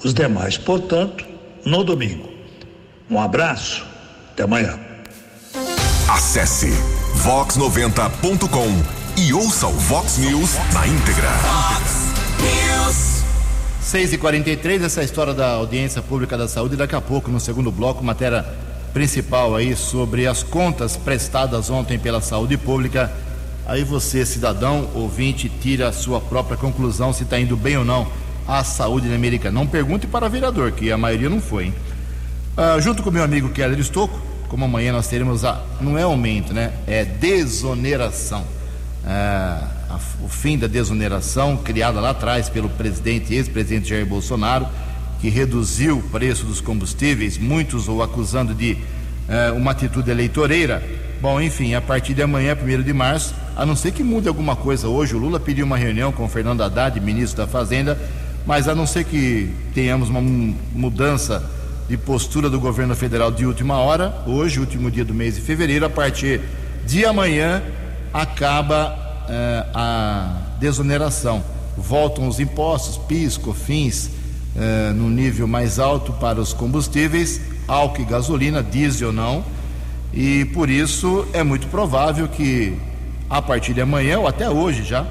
Os 0.05 0.13
demais, 0.13 0.59
portanto, 0.59 1.25
no 1.65 1.83
domingo. 1.83 2.29
Um 3.09 3.19
abraço, 3.19 3.87
até 4.33 4.43
amanhã. 4.43 4.79
Acesse 6.11 6.69
vox90.com 7.25 8.94
e 9.17 9.33
ouça 9.33 9.69
o 9.69 9.73
Vox 9.73 10.19
News 10.19 10.55
na 10.73 10.87
íntegra. 10.87 11.29
Vox 11.29 12.13
News. 12.41 13.25
6 13.81 14.13
e 14.15 14.19
43 14.19 14.83
essa 14.83 15.03
é 15.03 15.05
história 15.05 15.33
da 15.33 15.53
audiência 15.53 16.03
pública 16.03 16.37
da 16.37 16.49
saúde. 16.49 16.75
Daqui 16.75 16.97
a 16.97 17.01
pouco, 17.01 17.31
no 17.31 17.39
segundo 17.39 17.71
bloco, 17.71 18.03
matéria 18.03 18.45
principal 18.93 19.55
aí 19.55 19.77
sobre 19.77 20.27
as 20.27 20.43
contas 20.43 20.97
prestadas 20.97 21.71
ontem 21.71 21.99
pela 21.99 22.21
saúde 22.21 22.57
pública. 22.57 23.13
Aí 23.67 23.85
você, 23.85 24.27
cidadão, 24.27 24.89
ouvinte, 24.95 25.49
tira 25.49 25.89
a 25.89 25.93
sua 25.93 26.21
própria 26.21 26.57
conclusão 26.57 27.13
se 27.13 27.23
está 27.23 27.39
indo 27.39 27.57
bem 27.57 27.77
ou 27.77 27.85
não 27.85 28.07
a 28.49 28.65
saúde 28.65 29.09
na 29.09 29.15
América. 29.15 29.51
Não 29.51 29.67
pergunte 29.67 30.07
para 30.07 30.29
vereador, 30.29 30.73
que 30.73 30.91
a 30.91 30.99
maioria 30.99 31.31
não 31.31 31.41
foi. 31.41 31.67
Hein? 31.67 31.75
Ah, 32.57 32.79
junto 32.81 33.03
com 33.03 33.11
meu 33.11 33.23
amigo 33.23 33.49
Keller 33.51 33.79
Estocco, 33.79 34.21
como 34.49 34.65
amanhã 34.65 34.93
nós 34.93 35.07
teremos 35.07 35.45
a. 35.45 35.63
Não 35.81 35.97
é 35.97 36.03
aumento, 36.03 36.53
né? 36.53 36.73
É 36.87 37.05
desoneração. 37.05 38.45
Ah, 39.07 39.69
a, 39.91 39.99
o 40.25 40.29
fim 40.29 40.57
da 40.57 40.67
desoneração 40.67 41.57
criada 41.57 42.01
lá 42.01 42.11
atrás 42.11 42.49
pelo 42.49 42.69
presidente, 42.69 43.35
ex-presidente 43.35 43.91
Jair 43.91 44.07
Bolsonaro, 44.07 44.67
que 45.21 45.29
reduziu 45.29 45.99
o 45.99 46.03
preço 46.03 46.45
dos 46.45 46.61
combustíveis, 46.61 47.39
muitos 47.39 47.89
o 47.89 48.03
acusando 48.03 48.55
de 48.55 48.77
eh, 49.29 49.51
uma 49.53 49.71
atitude 49.71 50.11
eleitoreira. 50.11 50.83
Bom, 51.21 51.41
enfim, 51.41 51.75
a 51.75 51.81
partir 51.81 52.13
de 52.13 52.23
amanhã, 52.23 52.55
1 52.55 52.83
de 52.83 52.93
março, 52.93 53.35
a 53.57 53.65
não 53.65 53.75
ser 53.75 53.93
que 53.93 54.03
mude 54.03 54.29
alguma 54.29 54.55
coisa 54.55 54.89
hoje, 54.89 55.15
o 55.15 55.19
Lula 55.19 55.41
pediu 55.41 55.65
uma 55.65 55.79
reunião 55.79 56.13
com 56.13 56.25
o 56.25 56.29
Fernando 56.29 56.63
Haddad, 56.63 57.01
ministro 57.01 57.39
da 57.39 57.47
Fazenda, 57.47 57.99
mas 58.45 58.69
a 58.69 58.75
não 58.75 58.87
ser 58.87 59.05
que 59.05 59.51
tenhamos 59.75 60.11
uma 60.11 60.21
mudança 60.21 61.43
de 61.89 61.97
postura 61.97 62.51
do 62.51 62.61
governo 62.61 62.95
federal 62.95 63.31
de 63.31 63.47
última 63.47 63.79
hora, 63.79 64.15
hoje, 64.27 64.61
último 64.61 64.91
dia 64.91 65.05
do 65.05 65.15
mês 65.15 65.37
de 65.37 65.41
fevereiro, 65.41 65.87
a 65.87 65.91
partir 65.91 66.41
de 66.87 67.07
amanhã, 67.07 67.63
acaba 68.15 68.97
eh, 69.29 69.67
a 69.75 70.37
desoneração. 70.61 71.43
Voltam 71.77 72.29
os 72.29 72.39
impostos, 72.39 72.97
PIS, 72.97 73.37
COFINS, 73.37 74.11
eh, 74.55 74.93
no 74.95 75.11
nível 75.11 75.49
mais 75.49 75.81
alto 75.81 76.13
para 76.13 76.41
os 76.41 76.53
combustíveis, 76.53 77.41
álcool 77.67 78.03
e 78.03 78.05
gasolina, 78.05 78.63
diesel 78.63 79.13
não, 79.13 79.45
e 80.13 80.45
por 80.55 80.71
isso 80.71 81.27
é 81.33 81.43
muito 81.43 81.67
provável 81.67 82.29
que 82.29 82.79
a 83.29 83.43
partir 83.43 83.75
de 83.75 83.81
amanhã 83.81 84.21
ou 84.21 84.29
até 84.29 84.49
hoje 84.49 84.85
já 84.85 85.05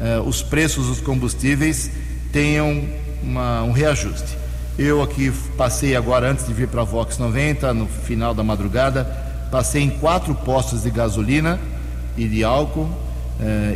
eh, 0.00 0.20
os 0.26 0.42
preços 0.42 0.88
dos 0.88 1.00
combustíveis 1.00 1.88
tenham 2.32 2.82
uma, 3.22 3.62
um 3.62 3.70
reajuste. 3.70 4.36
Eu 4.76 5.00
aqui 5.02 5.30
passei 5.56 5.94
agora 5.94 6.32
antes 6.32 6.44
de 6.48 6.52
vir 6.52 6.66
para 6.66 6.80
a 6.80 6.84
Vox 6.84 7.16
90, 7.16 7.72
no 7.72 7.86
final 7.86 8.34
da 8.34 8.42
madrugada, 8.42 9.04
passei 9.52 9.84
em 9.84 9.90
quatro 9.90 10.34
postos 10.34 10.82
de 10.82 10.90
gasolina 10.90 11.60
e 12.16 12.28
de 12.28 12.44
álcool 12.44 12.82
uh, 12.82 12.94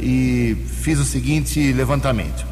e 0.03 0.57
fiz 0.83 0.99
o 0.99 1.05
seguinte 1.05 1.73
levantamento. 1.73 2.47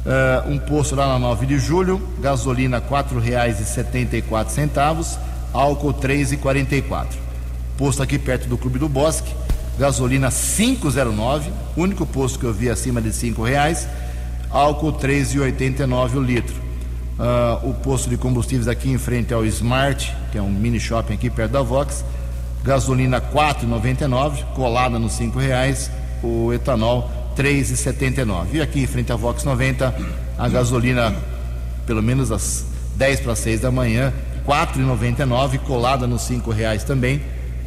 Uh, 0.00 0.50
um 0.50 0.58
posto 0.58 0.94
lá 0.94 1.06
na 1.06 1.18
9 1.18 1.46
de 1.46 1.58
julho, 1.58 2.00
gasolina 2.20 2.78
R$ 2.78 2.84
4,74, 2.88 5.18
álcool 5.52 5.90
R$ 5.90 6.24
3,44. 6.24 7.06
Posto 7.76 8.02
aqui 8.02 8.18
perto 8.18 8.48
do 8.48 8.56
Clube 8.56 8.78
do 8.78 8.88
Bosque, 8.88 9.30
gasolina 9.78 10.28
5,09, 10.28 11.50
único 11.76 12.06
posto 12.06 12.38
que 12.38 12.46
eu 12.46 12.52
vi 12.52 12.70
acima 12.70 12.98
de 13.00 13.10
R$ 13.10 13.34
reais, 13.44 13.86
álcool 14.50 14.94
3,89 14.94 16.14
o 16.14 16.22
litro. 16.22 16.54
Uh, 17.18 17.68
o 17.68 17.74
posto 17.74 18.08
de 18.08 18.16
combustíveis 18.16 18.66
aqui 18.66 18.90
em 18.90 18.96
frente 18.96 19.34
ao 19.34 19.44
Smart, 19.44 20.16
que 20.32 20.38
é 20.38 20.42
um 20.42 20.50
mini 20.50 20.80
shopping 20.80 21.12
aqui 21.12 21.28
perto 21.28 21.52
da 21.52 21.60
Vox, 21.60 22.02
gasolina 22.62 23.20
4,99, 23.20 24.44
colada 24.54 24.98
nos 24.98 25.18
R$ 25.18 25.30
reais, 25.36 25.90
o 26.22 26.52
etanol 26.52 27.10
3,79. 27.36 28.54
E 28.54 28.60
aqui 28.60 28.86
frente 28.86 29.12
à 29.12 29.16
Vox 29.16 29.44
90, 29.44 29.94
a 30.38 30.48
gasolina, 30.48 31.14
pelo 31.86 32.02
menos 32.02 32.30
às 32.30 32.66
10 32.96 33.20
para 33.20 33.34
6 33.34 33.60
da 33.60 33.70
manhã, 33.70 34.12
4,99, 34.46 35.58
colada 35.60 36.06
nos 36.06 36.28
R$ 36.28 36.40
reais 36.54 36.84
também, 36.84 37.22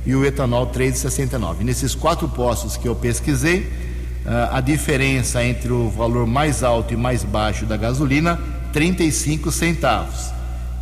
e 0.05 0.13
o 0.15 0.25
etanol 0.25 0.67
3,69. 0.67 1.61
Nesses 1.61 1.95
quatro 1.95 2.27
postos 2.27 2.77
que 2.77 2.87
eu 2.87 2.95
pesquisei, 2.95 3.71
ah, 4.25 4.57
a 4.57 4.61
diferença 4.61 5.43
entre 5.43 5.71
o 5.71 5.89
valor 5.89 6.27
mais 6.27 6.63
alto 6.63 6.93
e 6.93 6.97
mais 6.97 7.23
baixo 7.23 7.65
da 7.65 7.77
gasolina, 7.77 8.39
35 8.71 9.51
centavos. 9.51 10.31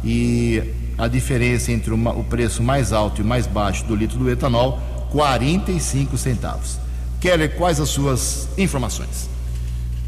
E 0.03 0.63
a 0.97 1.07
diferença 1.07 1.71
entre 1.71 1.93
o 1.93 2.23
preço 2.23 2.61
mais 2.61 2.93
alto 2.93 3.21
e 3.21 3.23
mais 3.23 3.47
baixo 3.47 3.85
do 3.85 3.95
litro 3.95 4.17
do 4.17 4.29
etanol, 4.29 4.79
45 5.11 6.17
centavos. 6.17 6.77
Keller, 7.19 7.55
quais 7.55 7.79
as 7.79 7.89
suas 7.89 8.49
informações? 8.57 9.29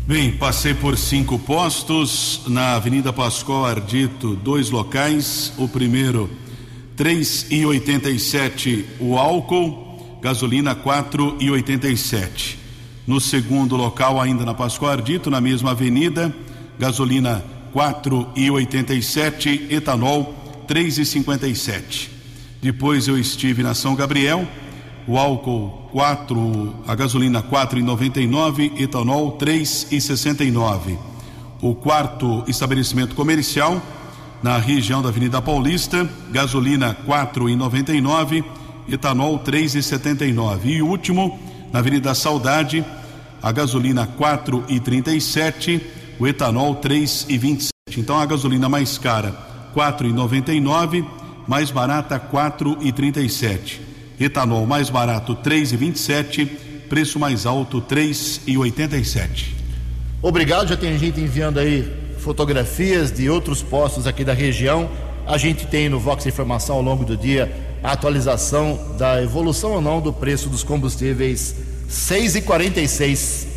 Bem, 0.05 0.33
passei 0.33 0.73
por 0.73 0.97
cinco 0.97 1.39
postos 1.39 2.41
na 2.47 2.75
Avenida 2.75 3.13
Pascoal 3.13 3.65
Ardito, 3.65 4.35
dois 4.35 4.69
locais. 4.69 5.53
O 5.57 5.67
primeiro, 5.67 6.29
três 6.95 7.45
e 7.49 7.65
oitenta 7.65 8.09
e 8.09 8.19
sete, 8.19 8.85
o 8.99 9.17
álcool, 9.17 10.19
gasolina 10.21 10.75
quatro 10.75 11.37
e 11.39 11.49
oitenta 11.49 11.87
e 11.87 11.95
sete. 11.95 12.59
No 13.07 13.21
segundo 13.21 13.77
local, 13.77 14.19
ainda 14.19 14.43
na 14.43 14.53
Pascoal 14.53 14.91
Ardito, 14.91 15.29
na 15.29 15.39
mesma 15.39 15.71
avenida, 15.71 16.35
gasolina 16.77 17.41
quatro 17.71 18.27
e 18.35 18.51
oitenta 18.51 18.93
e 18.93 19.01
sete, 19.01 19.67
etanol 19.69 20.42
três 20.67 20.97
e 20.97 21.05
cinquenta 21.05 21.47
e 21.47 21.55
sete. 21.55 22.11
Depois 22.61 23.07
eu 23.07 23.17
estive 23.17 23.61
na 23.61 23.73
São 23.73 23.93
Gabriel, 23.93 24.47
o 25.05 25.17
álcool 25.17 25.89
4, 25.91 26.75
a 26.87 26.95
gasolina 26.95 27.43
4,99, 27.43 28.79
etanol 28.81 29.37
3,69. 29.37 30.97
O 31.61 31.75
quarto 31.75 32.43
estabelecimento 32.47 33.15
comercial 33.15 33.81
na 34.41 34.57
região 34.57 35.01
da 35.01 35.09
Avenida 35.09 35.41
Paulista, 35.41 36.09
gasolina 36.31 36.95
4,99, 37.05 38.43
etanol 38.89 39.39
3,79. 39.39 40.65
E 40.65 40.81
o 40.81 40.87
último 40.87 41.37
Na 41.71 41.79
Avenida 41.79 42.13
Saudade, 42.13 42.85
a 43.41 43.51
gasolina 43.51 44.07
4,37, 44.07 45.81
o 46.17 46.25
etanol 46.25 46.75
3,27. 46.75 47.69
Então 47.97 48.17
a 48.17 48.25
gasolina 48.25 48.69
mais 48.69 48.97
cara 48.97 49.52
4,99, 49.75 51.05
mais 51.47 51.71
barata 51.71 52.19
4,37. 52.19 53.79
Etanol 54.19 54.65
mais 54.65 54.89
barato 54.89 55.35
3,27, 55.35 56.47
preço 56.89 57.19
mais 57.19 57.45
alto 57.45 57.81
3,87. 57.81 59.47
Obrigado, 60.21 60.69
já 60.69 60.77
tem 60.77 60.97
gente 60.97 61.19
enviando 61.19 61.59
aí 61.59 61.91
fotografias 62.19 63.11
de 63.11 63.29
outros 63.29 63.61
postos 63.61 64.07
aqui 64.07 64.23
da 64.23 64.33
região. 64.33 64.89
A 65.27 65.37
gente 65.37 65.67
tem 65.67 65.89
no 65.89 65.99
Vox 65.99 66.25
Informação 66.25 66.77
ao 66.77 66.81
longo 66.81 67.03
do 67.03 67.17
dia 67.17 67.51
a 67.83 67.91
atualização 67.91 68.95
da 68.97 69.21
evolução 69.21 69.71
ou 69.71 69.81
não 69.81 69.99
do 69.99 70.13
preço 70.13 70.49
dos 70.49 70.63
combustíveis 70.63 71.55
6 71.89 72.35
e 72.37 72.41
46. 72.41 73.47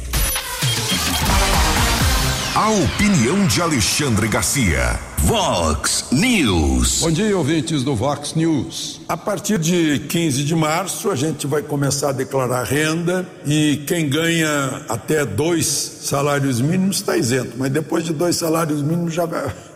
A 2.54 2.70
opinião 2.70 3.46
de 3.46 3.62
Alexandre 3.62 4.26
Garcia. 4.26 4.99
Vox 5.26 6.04
News. 6.12 7.00
Bom 7.00 7.11
dia, 7.11 7.37
ouvintes 7.37 7.83
do 7.83 7.97
Vox 7.97 8.35
News. 8.35 9.00
A 9.09 9.16
partir 9.16 9.59
de 9.59 9.99
15 10.09 10.45
de 10.45 10.54
março, 10.54 11.11
a 11.11 11.16
gente 11.16 11.49
vai 11.49 11.62
começar 11.62 12.11
a 12.11 12.12
declarar 12.12 12.62
renda 12.62 13.26
e 13.45 13.83
quem 13.88 14.09
ganha 14.09 14.85
até 14.88 15.26
dois 15.26 15.66
salários 15.66 16.61
mínimos 16.61 16.99
está 16.99 17.16
isento, 17.16 17.54
mas 17.59 17.73
depois 17.73 18.04
de 18.04 18.12
dois 18.12 18.37
salários 18.37 18.80
mínimos 18.83 19.14
já 19.14 19.26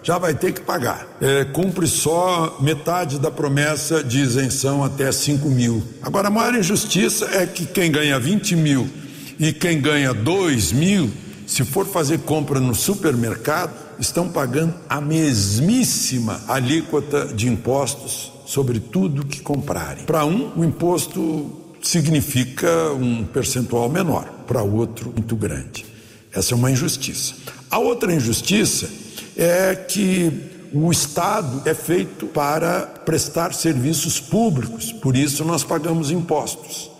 já 0.04 0.18
vai 0.18 0.34
ter 0.34 0.52
que 0.52 0.60
pagar. 0.60 1.04
É, 1.20 1.44
cumpre 1.46 1.88
só 1.88 2.58
metade 2.60 3.18
da 3.18 3.32
promessa 3.32 4.04
de 4.04 4.20
isenção 4.20 4.84
até 4.84 5.10
5 5.10 5.48
mil. 5.48 5.82
Agora, 6.00 6.28
a 6.28 6.30
maior 6.30 6.54
injustiça 6.54 7.28
é 7.32 7.44
que 7.44 7.66
quem 7.66 7.90
ganha 7.90 8.20
20 8.20 8.54
mil 8.54 8.88
e 9.36 9.52
quem 9.52 9.80
ganha 9.80 10.14
2 10.14 10.70
mil 10.70 11.10
se 11.50 11.64
for 11.64 11.84
fazer 11.84 12.20
compra 12.20 12.60
no 12.60 12.76
supermercado, 12.76 13.89
estão 14.00 14.28
pagando 14.28 14.74
a 14.88 15.00
mesmíssima 15.00 16.40
alíquota 16.48 17.26
de 17.26 17.48
impostos 17.48 18.32
sobre 18.46 18.80
tudo 18.80 19.26
que 19.26 19.40
comprarem. 19.40 20.04
Para 20.04 20.24
um, 20.24 20.58
o 20.58 20.64
imposto 20.64 21.52
significa 21.82 22.92
um 22.92 23.24
percentual 23.24 23.88
menor, 23.88 24.24
para 24.46 24.62
outro, 24.62 25.12
muito 25.12 25.36
grande. 25.36 25.86
Essa 26.32 26.54
é 26.54 26.56
uma 26.56 26.70
injustiça. 26.70 27.34
A 27.70 27.78
outra 27.78 28.12
injustiça 28.12 28.88
é 29.36 29.74
que 29.74 30.50
o 30.72 30.90
Estado 30.90 31.62
é 31.64 31.74
feito 31.74 32.26
para 32.26 32.82
prestar 33.04 33.52
serviços 33.52 34.20
públicos, 34.20 34.92
por 34.92 35.16
isso 35.16 35.44
nós 35.44 35.64
pagamos 35.64 36.10
impostos. 36.10 36.90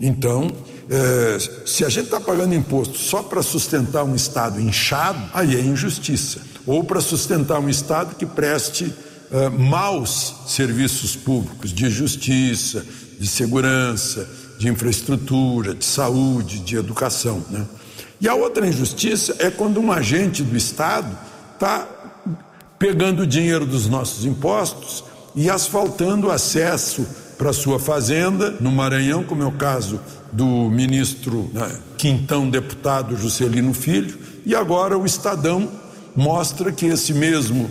Então, 0.00 0.50
é, 0.90 1.38
se 1.66 1.84
a 1.84 1.88
gente 1.88 2.06
está 2.06 2.18
pagando 2.18 2.54
imposto 2.54 2.96
só 2.96 3.22
para 3.22 3.42
sustentar 3.42 4.04
um 4.04 4.14
Estado 4.14 4.60
inchado, 4.60 5.20
aí 5.34 5.54
é 5.54 5.60
injustiça. 5.60 6.40
Ou 6.66 6.82
para 6.82 7.00
sustentar 7.00 7.60
um 7.60 7.68
Estado 7.68 8.14
que 8.14 8.24
preste 8.24 8.92
é, 9.30 9.50
maus 9.50 10.34
serviços 10.46 11.14
públicos 11.14 11.72
de 11.72 11.90
justiça, 11.90 12.84
de 13.18 13.26
segurança, 13.26 14.26
de 14.58 14.68
infraestrutura, 14.68 15.74
de 15.74 15.84
saúde, 15.84 16.60
de 16.60 16.76
educação. 16.76 17.44
Né? 17.50 17.66
E 18.20 18.26
a 18.26 18.34
outra 18.34 18.66
injustiça 18.66 19.36
é 19.38 19.50
quando 19.50 19.80
um 19.80 19.92
agente 19.92 20.42
do 20.42 20.56
Estado 20.56 21.16
está 21.54 21.86
pegando 22.78 23.22
o 23.22 23.26
dinheiro 23.26 23.66
dos 23.66 23.86
nossos 23.88 24.24
impostos 24.24 25.04
e 25.34 25.50
asfaltando 25.50 26.30
acesso 26.30 27.06
para 27.38 27.52
sua 27.52 27.78
fazenda 27.78 28.56
no 28.60 28.72
Maranhão, 28.72 29.22
como 29.22 29.44
é 29.44 29.46
o 29.46 29.52
caso 29.52 30.00
do 30.32 30.44
ministro 30.44 31.48
né, 31.54 31.70
quintão 31.96 32.50
deputado 32.50 33.16
Juscelino 33.16 33.72
Filho, 33.72 34.18
e 34.44 34.54
agora 34.54 34.98
o 34.98 35.06
Estadão 35.06 35.70
mostra 36.16 36.72
que 36.72 36.86
esse 36.86 37.14
mesmo 37.14 37.70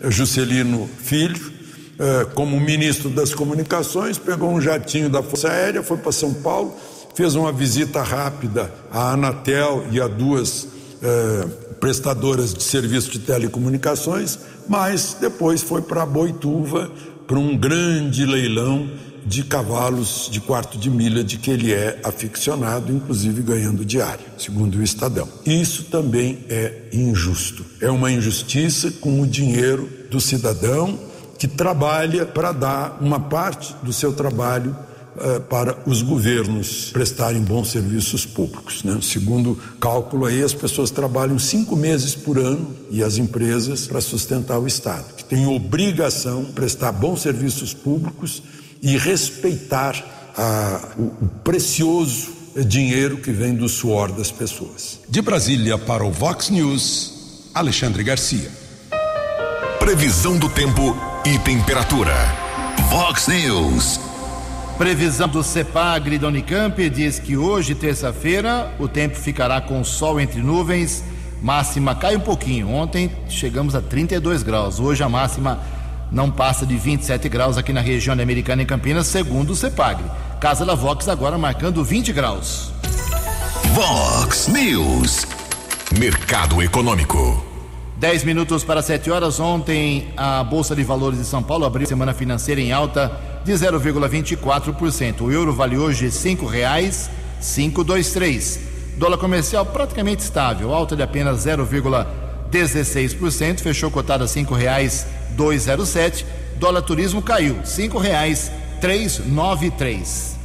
eh, 0.00 0.10
Juscelino 0.10 0.88
Filho, 1.02 1.52
eh, 1.98 2.26
como 2.32 2.58
ministro 2.60 3.10
das 3.10 3.34
Comunicações, 3.34 4.16
pegou 4.16 4.50
um 4.52 4.60
jatinho 4.60 5.10
da 5.10 5.20
Força 5.20 5.48
Aérea, 5.48 5.82
foi 5.82 5.96
para 5.96 6.12
São 6.12 6.32
Paulo, 6.32 6.76
fez 7.14 7.34
uma 7.34 7.52
visita 7.52 8.02
rápida 8.02 8.72
à 8.92 9.12
Anatel 9.12 9.84
e 9.90 10.00
a 10.00 10.06
duas 10.06 10.68
eh, 11.02 11.46
prestadoras 11.80 12.54
de 12.54 12.62
serviço 12.62 13.10
de 13.10 13.18
telecomunicações, 13.18 14.38
mas 14.68 15.16
depois 15.20 15.60
foi 15.60 15.82
para 15.82 16.06
Boituva 16.06 16.90
para 17.26 17.38
um 17.38 17.56
grande 17.56 18.24
leilão 18.24 18.88
de 19.28 19.44
cavalos 19.44 20.28
de 20.30 20.40
quarto 20.40 20.78
de 20.78 20.88
milha 20.88 21.22
de 21.22 21.36
que 21.36 21.50
ele 21.50 21.72
é 21.72 22.00
aficionado, 22.02 22.90
inclusive 22.90 23.42
ganhando 23.42 23.84
diário, 23.84 24.24
segundo 24.38 24.78
o 24.78 24.82
Estadão. 24.82 25.28
Isso 25.44 25.84
também 25.84 26.38
é 26.48 26.88
injusto. 26.92 27.64
É 27.80 27.90
uma 27.90 28.10
injustiça 28.10 28.90
com 28.90 29.20
o 29.20 29.26
dinheiro 29.26 29.88
do 30.10 30.18
cidadão 30.18 30.98
que 31.38 31.46
trabalha 31.46 32.24
para 32.24 32.52
dar 32.52 32.98
uma 33.00 33.20
parte 33.20 33.74
do 33.82 33.92
seu 33.92 34.12
trabalho 34.14 34.74
uh, 35.16 35.40
para 35.42 35.76
os 35.86 36.00
governos 36.00 36.90
prestarem 36.90 37.42
bons 37.42 37.70
serviços 37.70 38.24
públicos. 38.24 38.82
Né? 38.82 38.98
Segundo 39.02 39.58
cálculo 39.78 40.24
aí, 40.24 40.42
as 40.42 40.54
pessoas 40.54 40.90
trabalham 40.90 41.38
cinco 41.38 41.76
meses 41.76 42.14
por 42.14 42.38
ano 42.38 42.74
e 42.90 43.04
as 43.04 43.18
empresas 43.18 43.86
para 43.86 44.00
sustentar 44.00 44.58
o 44.58 44.66
Estado, 44.66 45.04
que 45.16 45.24
tem 45.24 45.46
obrigação 45.46 46.44
de 46.44 46.52
prestar 46.52 46.92
bons 46.92 47.20
serviços 47.20 47.74
públicos 47.74 48.42
e 48.82 48.96
respeitar 48.96 49.94
a, 50.36 50.80
o, 50.96 51.24
o 51.24 51.28
precioso 51.42 52.38
dinheiro 52.64 53.18
que 53.18 53.30
vem 53.30 53.54
do 53.54 53.68
suor 53.68 54.10
das 54.12 54.30
pessoas. 54.30 55.00
De 55.08 55.20
Brasília 55.20 55.76
para 55.78 56.04
o 56.04 56.10
Vox 56.10 56.50
News, 56.50 57.50
Alexandre 57.54 58.02
Garcia. 58.02 58.50
Previsão 59.78 60.38
do 60.38 60.48
tempo 60.48 60.96
e 61.24 61.38
temperatura. 61.38 62.14
Vox 62.90 63.28
News. 63.28 64.00
Previsão 64.76 65.28
do 65.28 65.42
CEPAGRI 65.42 66.18
da 66.18 66.28
Unicamp 66.28 66.88
diz 66.88 67.18
que 67.18 67.36
hoje, 67.36 67.74
terça-feira, 67.74 68.72
o 68.78 68.86
tempo 68.86 69.16
ficará 69.16 69.60
com 69.60 69.82
sol 69.82 70.20
entre 70.20 70.40
nuvens, 70.40 71.02
máxima 71.42 71.94
cai 71.94 72.16
um 72.16 72.20
pouquinho. 72.20 72.68
Ontem 72.70 73.10
chegamos 73.28 73.74
a 73.74 73.80
32 73.82 74.42
graus, 74.42 74.78
hoje 74.78 75.02
a 75.02 75.08
máxima 75.08 75.60
não 76.10 76.30
passa 76.30 76.64
de 76.64 76.74
27 76.76 77.28
graus 77.28 77.58
aqui 77.58 77.72
na 77.72 77.80
região 77.80 78.14
Americana 78.14 78.62
em 78.62 78.66
Campinas, 78.66 79.06
segundo 79.06 79.50
o 79.50 79.56
CEPAGRE. 79.56 80.04
Casa 80.40 80.64
da 80.64 80.74
Vox 80.74 81.06
agora 81.08 81.36
marcando 81.36 81.84
20 81.84 82.12
graus. 82.12 82.72
Vox 83.74 84.48
News. 84.48 85.26
Mercado 85.98 86.62
Econômico. 86.62 87.44
10 87.96 88.24
minutos 88.24 88.64
para 88.64 88.80
7 88.80 89.10
horas. 89.10 89.38
Ontem, 89.40 90.08
a 90.16 90.42
Bolsa 90.44 90.76
de 90.76 90.84
Valores 90.84 91.18
de 91.18 91.24
São 91.24 91.42
Paulo 91.42 91.64
abriu 91.64 91.84
semana 91.86 92.14
financeira 92.14 92.60
em 92.60 92.70
alta 92.72 93.10
de 93.44 93.52
0,24%. 93.52 95.22
O 95.22 95.32
euro 95.32 95.52
vale 95.52 95.76
hoje 95.76 96.04
R$ 96.04 96.12
5,523. 96.12 98.60
Dólar 98.96 99.18
comercial 99.18 99.66
praticamente 99.66 100.22
estável, 100.22 100.72
alta 100.72 100.94
de 100.96 101.02
apenas 101.02 101.46
0,16%, 102.50 103.60
fechou 103.60 103.90
cotada 103.90 104.24
a 104.24 104.28
cinco 104.28 104.54
reais 104.54 105.06
207. 105.30 106.26
Dólar 106.56 106.82
turismo 106.82 107.22
caiu, 107.22 107.58
cinco 107.64 107.98
reais 107.98 108.50
393. 108.80 110.36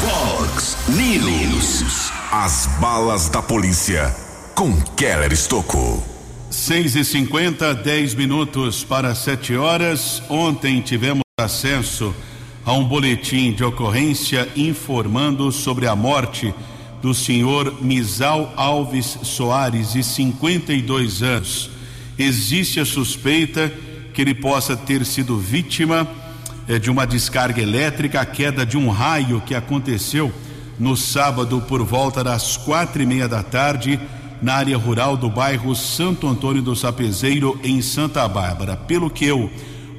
Fox 0.00 0.76
News. 0.88 2.10
As 2.32 2.66
balas 2.80 3.28
da 3.28 3.42
polícia 3.42 4.14
com 4.54 4.80
Keller 4.96 5.32
Estocou. 5.32 6.02
6 6.50 6.96
e 6.96 7.04
50 7.04 7.74
10 7.74 8.14
minutos 8.14 8.84
para 8.84 9.14
7 9.14 9.56
horas. 9.56 10.22
Ontem 10.28 10.80
tivemos 10.80 11.22
acesso 11.40 12.14
a 12.64 12.72
um 12.72 12.84
boletim 12.84 13.52
de 13.52 13.64
ocorrência 13.64 14.48
informando 14.54 15.50
sobre 15.50 15.86
a 15.86 15.96
morte 15.96 16.54
do 17.02 17.14
senhor 17.14 17.82
Misal 17.82 18.52
Alves 18.56 19.18
Soares, 19.22 19.92
de 19.92 20.02
52 20.02 21.22
anos 21.22 21.70
existe 22.22 22.78
a 22.80 22.84
suspeita 22.84 23.72
que 24.12 24.20
ele 24.20 24.34
possa 24.34 24.76
ter 24.76 25.04
sido 25.06 25.38
vítima 25.38 26.06
eh, 26.68 26.78
de 26.78 26.90
uma 26.90 27.06
descarga 27.06 27.62
elétrica, 27.62 28.20
a 28.20 28.26
queda 28.26 28.66
de 28.66 28.76
um 28.76 28.90
raio 28.90 29.40
que 29.40 29.54
aconteceu 29.54 30.32
no 30.78 30.96
sábado 30.96 31.62
por 31.62 31.82
volta 31.82 32.22
das 32.22 32.56
quatro 32.56 33.02
e 33.02 33.06
meia 33.06 33.28
da 33.28 33.42
tarde 33.42 33.98
na 34.42 34.54
área 34.54 34.76
rural 34.76 35.16
do 35.16 35.28
bairro 35.28 35.74
Santo 35.76 36.26
Antônio 36.26 36.62
do 36.62 36.74
Sapezeiro, 36.74 37.58
em 37.62 37.82
Santa 37.82 38.26
Bárbara. 38.26 38.76
Pelo 38.76 39.10
que 39.10 39.26
eu 39.26 39.50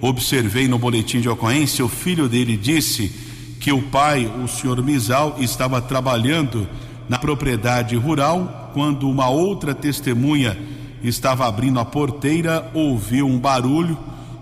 observei 0.01 0.67
no 0.67 0.79
boletim 0.79 1.21
de 1.21 1.29
ocorrência, 1.29 1.85
o 1.85 1.89
filho 1.89 2.27
dele 2.27 2.57
disse 2.57 3.11
que 3.59 3.71
o 3.71 3.83
pai, 3.83 4.31
o 4.43 4.47
senhor 4.47 4.83
Misal, 4.83 5.35
estava 5.39 5.79
trabalhando 5.79 6.67
na 7.11 7.19
propriedade 7.19 7.93
rural 7.97 8.71
quando 8.73 9.09
uma 9.09 9.27
outra 9.27 9.75
testemunha 9.75 10.57
estava 11.03 11.45
abrindo 11.45 11.77
a 11.77 11.83
porteira, 11.83 12.71
ouviu 12.73 13.27
um 13.27 13.37
barulho 13.37 13.97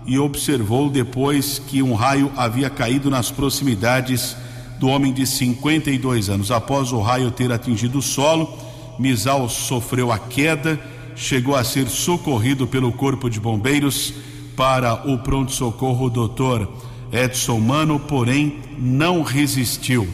e 0.06 0.16
observou 0.20 0.88
depois 0.88 1.58
que 1.58 1.82
um 1.82 1.94
raio 1.94 2.30
havia 2.36 2.70
caído 2.70 3.10
nas 3.10 3.28
proximidades 3.28 4.36
do 4.78 4.86
homem 4.86 5.12
de 5.12 5.26
52 5.26 6.30
anos. 6.30 6.52
Após 6.52 6.92
o 6.92 7.00
raio 7.00 7.32
ter 7.32 7.50
atingido 7.50 7.98
o 7.98 8.02
solo, 8.02 8.56
Misal 9.00 9.48
sofreu 9.48 10.12
a 10.12 10.18
queda, 10.20 10.78
chegou 11.16 11.56
a 11.56 11.64
ser 11.64 11.88
socorrido 11.88 12.68
pelo 12.68 12.92
Corpo 12.92 13.28
de 13.28 13.40
Bombeiros 13.40 14.14
para 14.54 15.10
o 15.10 15.18
pronto-socorro 15.18 16.08
doutor 16.08 16.70
Edson 17.10 17.58
Mano, 17.58 17.98
porém 17.98 18.60
não 18.78 19.24
resistiu. 19.24 20.06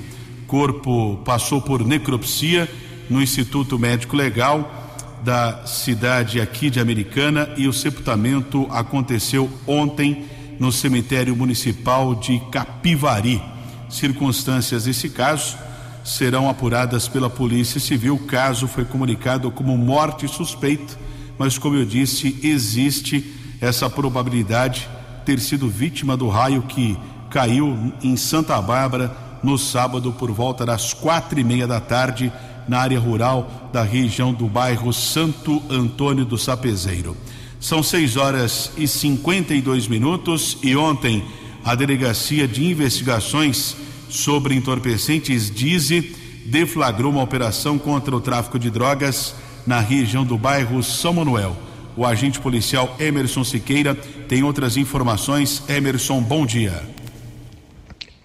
Corpo 0.46 1.20
passou 1.24 1.61
por 1.61 1.85
necropsia 1.85 2.68
no 3.11 3.22
Instituto 3.22 3.78
Médico 3.78 4.16
Legal 4.16 4.85
da 5.22 5.66
cidade 5.66 6.40
aqui 6.40 6.70
de 6.70 6.78
Americana 6.78 7.48
e 7.56 7.66
o 7.66 7.72
sepultamento 7.72 8.66
aconteceu 8.70 9.50
ontem 9.66 10.24
no 10.59 10.70
cemitério 10.70 11.35
municipal 11.35 12.14
de 12.14 12.40
Capivari. 12.50 13.42
Circunstâncias 13.88 14.85
desse 14.85 15.11
caso 15.11 15.56
serão 16.04 16.48
apuradas 16.48 17.09
pela 17.09 17.28
Polícia 17.28 17.80
Civil. 17.80 18.14
O 18.14 18.26
caso 18.26 18.68
foi 18.68 18.85
comunicado 18.85 19.50
como 19.50 19.76
morte 19.76 20.28
suspeita, 20.28 20.96
mas 21.37 21.59
como 21.59 21.76
eu 21.76 21.85
disse, 21.85 22.38
existe 22.42 23.35
essa 23.61 23.90
probabilidade 23.90 24.88
ter 25.24 25.40
sido 25.40 25.68
vítima 25.68 26.16
do 26.16 26.28
raio 26.28 26.62
que 26.62 26.96
caiu 27.30 27.92
em 28.00 28.16
Santa 28.16 28.61
Bárbara 28.62 29.25
no 29.46 29.56
sábado 29.56 30.12
por 30.12 30.32
volta 30.32 30.66
das 30.66 30.92
quatro 30.92 31.38
e 31.38 31.44
meia 31.44 31.68
da 31.68 31.80
tarde 31.80 32.32
na 32.66 32.80
área 32.80 32.98
rural 32.98 33.70
da 33.72 33.85
região 33.85 34.35
do 34.35 34.48
bairro 34.48 34.92
Santo 34.92 35.62
Antônio 35.70 36.24
do 36.24 36.37
Sapezeiro. 36.37 37.16
São 37.61 37.80
6 37.80 38.16
horas 38.16 38.72
e 38.76 38.88
52 38.88 39.87
minutos 39.87 40.59
e 40.64 40.74
ontem 40.74 41.24
a 41.64 41.76
Delegacia 41.76 42.48
de 42.48 42.64
Investigações 42.66 43.76
sobre 44.09 44.56
Entorpecentes 44.56 45.48
Dize 45.48 46.16
deflagrou 46.46 47.12
uma 47.12 47.22
operação 47.22 47.78
contra 47.78 48.16
o 48.16 48.20
tráfico 48.20 48.59
de 48.59 48.68
drogas 48.68 49.32
na 49.64 49.78
região 49.80 50.24
do 50.24 50.37
bairro 50.37 50.82
São 50.82 51.14
Manuel. 51.14 51.56
O 51.96 52.04
agente 52.04 52.40
policial 52.40 52.96
Emerson 52.98 53.44
Siqueira 53.44 53.94
tem 53.94 54.42
outras 54.42 54.76
informações. 54.76 55.62
Emerson, 55.68 56.20
bom 56.20 56.44
dia. 56.44 56.82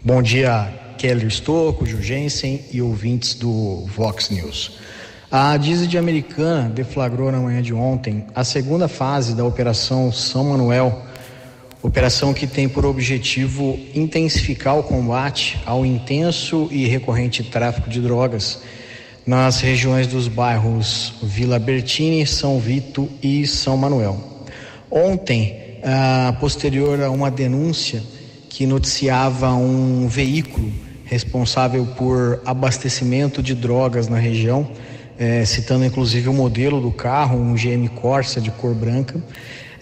Bom 0.03 0.21
dia, 0.21 0.90
Keller 1.01 1.25
Estocco, 1.25 1.83
Jurgensen 1.83 2.61
e 2.71 2.79
ouvintes 2.79 3.33
do 3.33 3.87
Vox 3.87 4.29
News. 4.29 4.77
A 5.31 5.57
Dizzy 5.57 5.87
de 5.87 5.97
Americana 5.97 6.69
deflagrou 6.69 7.31
na 7.31 7.39
manhã 7.39 7.59
de 7.59 7.73
ontem 7.73 8.27
a 8.35 8.43
segunda 8.43 8.87
fase 8.87 9.33
da 9.33 9.43
Operação 9.43 10.11
São 10.11 10.43
Manuel, 10.43 11.01
operação 11.81 12.35
que 12.35 12.45
tem 12.45 12.69
por 12.69 12.85
objetivo 12.85 13.79
intensificar 13.95 14.77
o 14.77 14.83
combate 14.83 15.59
ao 15.65 15.83
intenso 15.83 16.67
e 16.69 16.85
recorrente 16.85 17.43
tráfico 17.45 17.89
de 17.89 17.99
drogas 17.99 18.61
nas 19.25 19.59
regiões 19.59 20.05
dos 20.05 20.27
bairros 20.27 21.15
Vila 21.23 21.57
Bertini, 21.57 22.27
São 22.27 22.59
Vito 22.59 23.09
e 23.23 23.47
São 23.47 23.75
Manuel. 23.75 24.45
Ontem, 24.91 25.79
ah, 25.83 26.37
posterior 26.39 27.01
a 27.01 27.09
uma 27.09 27.31
denúncia 27.31 28.03
que 28.47 28.67
noticiava 28.67 29.51
um 29.55 30.07
veículo 30.07 30.90
responsável 31.11 31.85
por 31.97 32.41
abastecimento 32.45 33.43
de 33.43 33.53
drogas 33.53 34.07
na 34.07 34.17
região, 34.17 34.71
é, 35.19 35.43
citando 35.43 35.83
inclusive 35.83 36.29
o 36.29 36.33
modelo 36.33 36.79
do 36.79 36.89
carro, 36.89 37.37
um 37.37 37.53
GM 37.53 37.85
Corsa 37.89 38.39
de 38.39 38.49
cor 38.49 38.73
branca. 38.73 39.21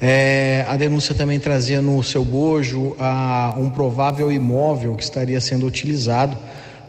É, 0.02 0.65
a 0.68 0.76
denúncia 0.76 1.13
também 1.13 1.39
trazia 1.39 1.84
no 1.84 2.02
seu 2.02 2.26
bojo 2.26 2.96
a, 2.98 3.54
um 3.58 3.70
provável 3.70 4.32
imóvel 4.32 4.96
que 4.96 5.04
estaria 5.04 5.39
sendo 5.39 5.68
utilizado 5.68 6.36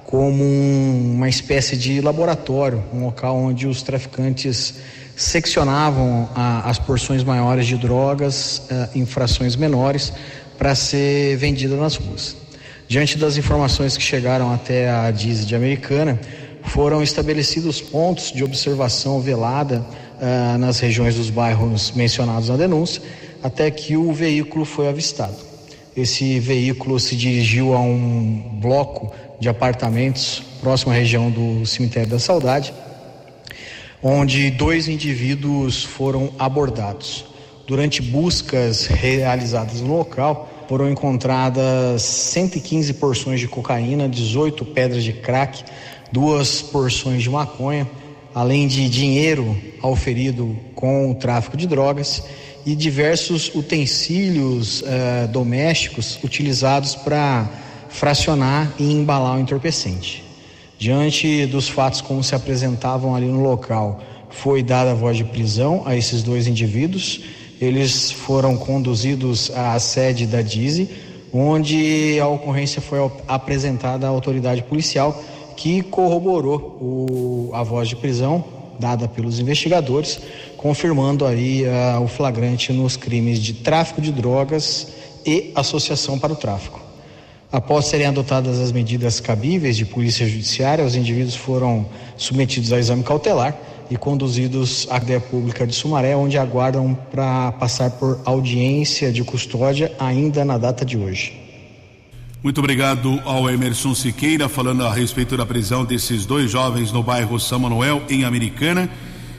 como 0.04 0.42
um, 0.42 1.12
uma 1.16 1.28
espécie 1.28 1.76
de 1.76 2.00
laboratório, 2.00 2.82
um 2.94 3.04
local 3.04 3.36
onde 3.36 3.66
os 3.66 3.82
traficantes 3.82 4.74
seccionavam 5.14 6.30
a, 6.34 6.70
as 6.70 6.78
porções 6.78 7.22
maiores 7.22 7.66
de 7.66 7.76
drogas 7.76 8.62
em 8.94 9.04
frações 9.04 9.54
menores 9.54 10.14
para 10.56 10.74
ser 10.74 11.36
vendida 11.36 11.76
nas 11.76 11.96
ruas. 11.96 12.40
Diante 12.90 13.16
das 13.16 13.36
informações 13.36 13.96
que 13.96 14.02
chegaram 14.02 14.52
até 14.52 14.90
a 14.90 15.12
DIS 15.12 15.46
de 15.46 15.54
Americana, 15.54 16.18
foram 16.64 17.00
estabelecidos 17.00 17.80
pontos 17.80 18.32
de 18.32 18.42
observação 18.42 19.20
velada 19.20 19.86
uh, 20.18 20.58
nas 20.58 20.80
regiões 20.80 21.14
dos 21.14 21.30
bairros 21.30 21.92
mencionados 21.92 22.48
na 22.48 22.56
denúncia, 22.56 23.00
até 23.44 23.70
que 23.70 23.96
o 23.96 24.12
veículo 24.12 24.64
foi 24.64 24.88
avistado. 24.88 25.36
Esse 25.96 26.40
veículo 26.40 26.98
se 26.98 27.14
dirigiu 27.14 27.74
a 27.74 27.80
um 27.80 28.58
bloco 28.60 29.12
de 29.38 29.48
apartamentos 29.48 30.42
próximo 30.60 30.90
à 30.90 30.96
região 30.96 31.30
do 31.30 31.64
Cemitério 31.64 32.10
da 32.10 32.18
Saudade, 32.18 32.74
onde 34.02 34.50
dois 34.50 34.88
indivíduos 34.88 35.84
foram 35.84 36.32
abordados. 36.36 37.24
Durante 37.68 38.02
buscas 38.02 38.86
realizadas 38.86 39.80
no 39.80 39.96
local, 39.96 40.59
foram 40.70 40.88
encontradas 40.88 42.00
115 42.00 42.94
porções 42.94 43.40
de 43.40 43.48
cocaína, 43.48 44.08
18 44.08 44.64
pedras 44.66 45.02
de 45.02 45.12
crack, 45.12 45.64
duas 46.12 46.62
porções 46.62 47.24
de 47.24 47.28
maconha, 47.28 47.90
além 48.32 48.68
de 48.68 48.88
dinheiro 48.88 49.60
auferido 49.82 50.56
com 50.76 51.10
o 51.10 51.14
tráfico 51.16 51.56
de 51.56 51.66
drogas 51.66 52.22
e 52.64 52.76
diversos 52.76 53.52
utensílios 53.52 54.84
eh, 54.86 55.26
domésticos 55.26 56.20
utilizados 56.22 56.94
para 56.94 57.50
fracionar 57.88 58.72
e 58.78 58.92
embalar 58.92 59.38
o 59.38 59.40
entorpecente. 59.40 60.22
Diante 60.78 61.46
dos 61.46 61.68
fatos 61.68 62.00
como 62.00 62.22
se 62.22 62.36
apresentavam 62.36 63.16
ali 63.16 63.26
no 63.26 63.42
local, 63.42 64.00
foi 64.30 64.62
dada 64.62 64.92
a 64.92 64.94
voz 64.94 65.16
de 65.16 65.24
prisão 65.24 65.82
a 65.84 65.96
esses 65.96 66.22
dois 66.22 66.46
indivíduos 66.46 67.39
eles 67.60 68.10
foram 68.10 68.56
conduzidos 68.56 69.50
à 69.54 69.78
sede 69.78 70.26
da 70.26 70.40
DISE, 70.40 70.88
onde 71.32 72.18
a 72.18 72.26
ocorrência 72.26 72.80
foi 72.80 72.98
apresentada 73.28 74.06
à 74.06 74.10
autoridade 74.10 74.62
policial, 74.62 75.22
que 75.56 75.82
corroborou 75.82 76.58
o, 76.80 77.50
a 77.52 77.62
voz 77.62 77.88
de 77.88 77.96
prisão 77.96 78.42
dada 78.78 79.06
pelos 79.06 79.38
investigadores, 79.38 80.18
confirmando 80.56 81.26
aí 81.26 81.64
uh, 81.64 82.02
o 82.02 82.08
flagrante 82.08 82.72
nos 82.72 82.96
crimes 82.96 83.38
de 83.38 83.52
tráfico 83.52 84.00
de 84.00 84.10
drogas 84.10 84.88
e 85.26 85.52
associação 85.54 86.18
para 86.18 86.32
o 86.32 86.36
tráfico. 86.36 86.80
Após 87.52 87.86
serem 87.86 88.06
adotadas 88.06 88.58
as 88.58 88.72
medidas 88.72 89.20
cabíveis 89.20 89.76
de 89.76 89.84
polícia 89.84 90.26
judiciária, 90.26 90.84
os 90.84 90.94
indivíduos 90.94 91.34
foram 91.34 91.84
submetidos 92.16 92.72
a 92.72 92.78
exame 92.78 93.02
cautelar 93.02 93.54
e 93.90 93.96
conduzidos 93.96 94.86
à 94.88 95.00
cadeia 95.00 95.20
pública 95.20 95.66
de 95.66 95.74
Sumaré, 95.74 96.14
onde 96.14 96.38
aguardam 96.38 96.96
para 97.10 97.52
passar 97.52 97.90
por 97.90 98.20
audiência 98.24 99.12
de 99.12 99.24
custódia 99.24 99.92
ainda 99.98 100.44
na 100.44 100.56
data 100.56 100.84
de 100.84 100.96
hoje. 100.96 101.32
Muito 102.42 102.58
obrigado 102.58 103.20
ao 103.24 103.50
Emerson 103.50 103.94
Siqueira, 103.94 104.48
falando 104.48 104.86
a 104.86 104.94
respeito 104.94 105.36
da 105.36 105.44
prisão 105.44 105.84
desses 105.84 106.24
dois 106.24 106.50
jovens 106.50 106.90
no 106.92 107.02
bairro 107.02 107.38
São 107.38 107.58
Manuel, 107.58 108.02
em 108.08 108.24
Americana. 108.24 108.88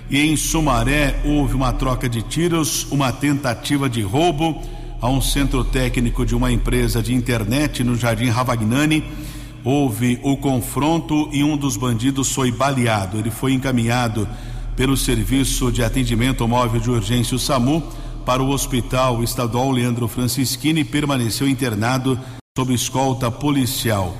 E 0.10 0.20
em 0.20 0.36
Sumaré 0.36 1.16
houve 1.26 1.56
uma 1.56 1.72
troca 1.72 2.08
de 2.10 2.22
tiros, 2.22 2.86
uma 2.92 3.12
tentativa 3.12 3.90
de 3.90 4.02
roubo 4.02 4.62
a 5.02 5.10
um 5.10 5.20
centro 5.20 5.64
técnico 5.64 6.26
de 6.26 6.36
uma 6.36 6.52
empresa 6.52 7.02
de 7.02 7.14
internet 7.14 7.84
no 7.84 7.96
Jardim 7.96 8.28
Ravagnani 8.28 9.04
houve 9.64 10.20
o 10.24 10.38
confronto 10.38 11.30
e 11.32 11.44
um 11.44 11.56
dos 11.56 11.78
bandidos 11.78 12.32
foi 12.32 12.52
baleado. 12.52 13.18
Ele 13.18 13.32
foi 13.32 13.54
encaminhado 13.54 14.28
pelo 14.76 14.98
Serviço 14.98 15.72
de 15.72 15.84
Atendimento 15.84 16.48
Móvel 16.48 16.80
de 16.80 16.90
Urgência, 16.90 17.36
o 17.36 17.40
SAMU, 17.40 17.84
para 18.26 18.42
o 18.42 18.50
Hospital 18.50 19.24
Estadual 19.24 19.72
Leandro 19.72 20.08
Francischini 20.08 20.82
e 20.82 20.86
permaneceu 20.86 21.48
internado 21.48 22.20
sob 22.58 22.74
escolta 22.74 23.30
policial. 23.30 24.16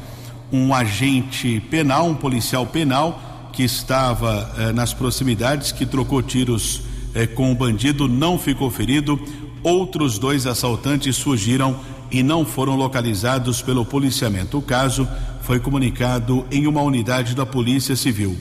Um 0.52 0.74
agente 0.74 1.60
penal, 1.70 2.08
um 2.08 2.16
policial 2.16 2.66
penal, 2.66 3.50
que 3.54 3.64
estava 3.64 4.54
eh, 4.58 4.72
nas 4.72 4.94
proximidades, 4.94 5.72
que 5.72 5.86
trocou 5.86 6.22
tiros 6.22 6.82
eh, 7.14 7.28
com 7.28 7.52
o 7.52 7.56
bandido, 7.56 8.08
não 8.08 8.38
ficou 8.38 8.70
ferido. 8.70 9.20
Outros 9.64 10.18
dois 10.18 10.48
assaltantes 10.48 11.20
fugiram 11.20 11.80
e 12.12 12.22
não 12.22 12.46
foram 12.46 12.76
localizados 12.76 13.62
pelo 13.62 13.86
policiamento. 13.86 14.58
O 14.58 14.62
caso 14.62 15.08
foi 15.42 15.60
comunicado 15.60 16.46
em 16.52 16.68
uma 16.68 16.82
unidade 16.82 17.34
da 17.34 17.46
Polícia 17.46 17.96
Civil. 17.96 18.38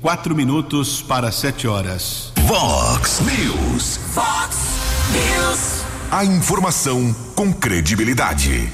Quatro 0.00 0.34
minutos 0.34 1.00
para 1.00 1.30
sete 1.30 1.68
horas. 1.68 2.32
Vox 2.44 3.20
News. 3.20 4.00
Vox 4.12 4.56
News. 5.12 5.84
A 6.10 6.24
informação 6.24 7.14
com 7.36 7.52
credibilidade. 7.52 8.68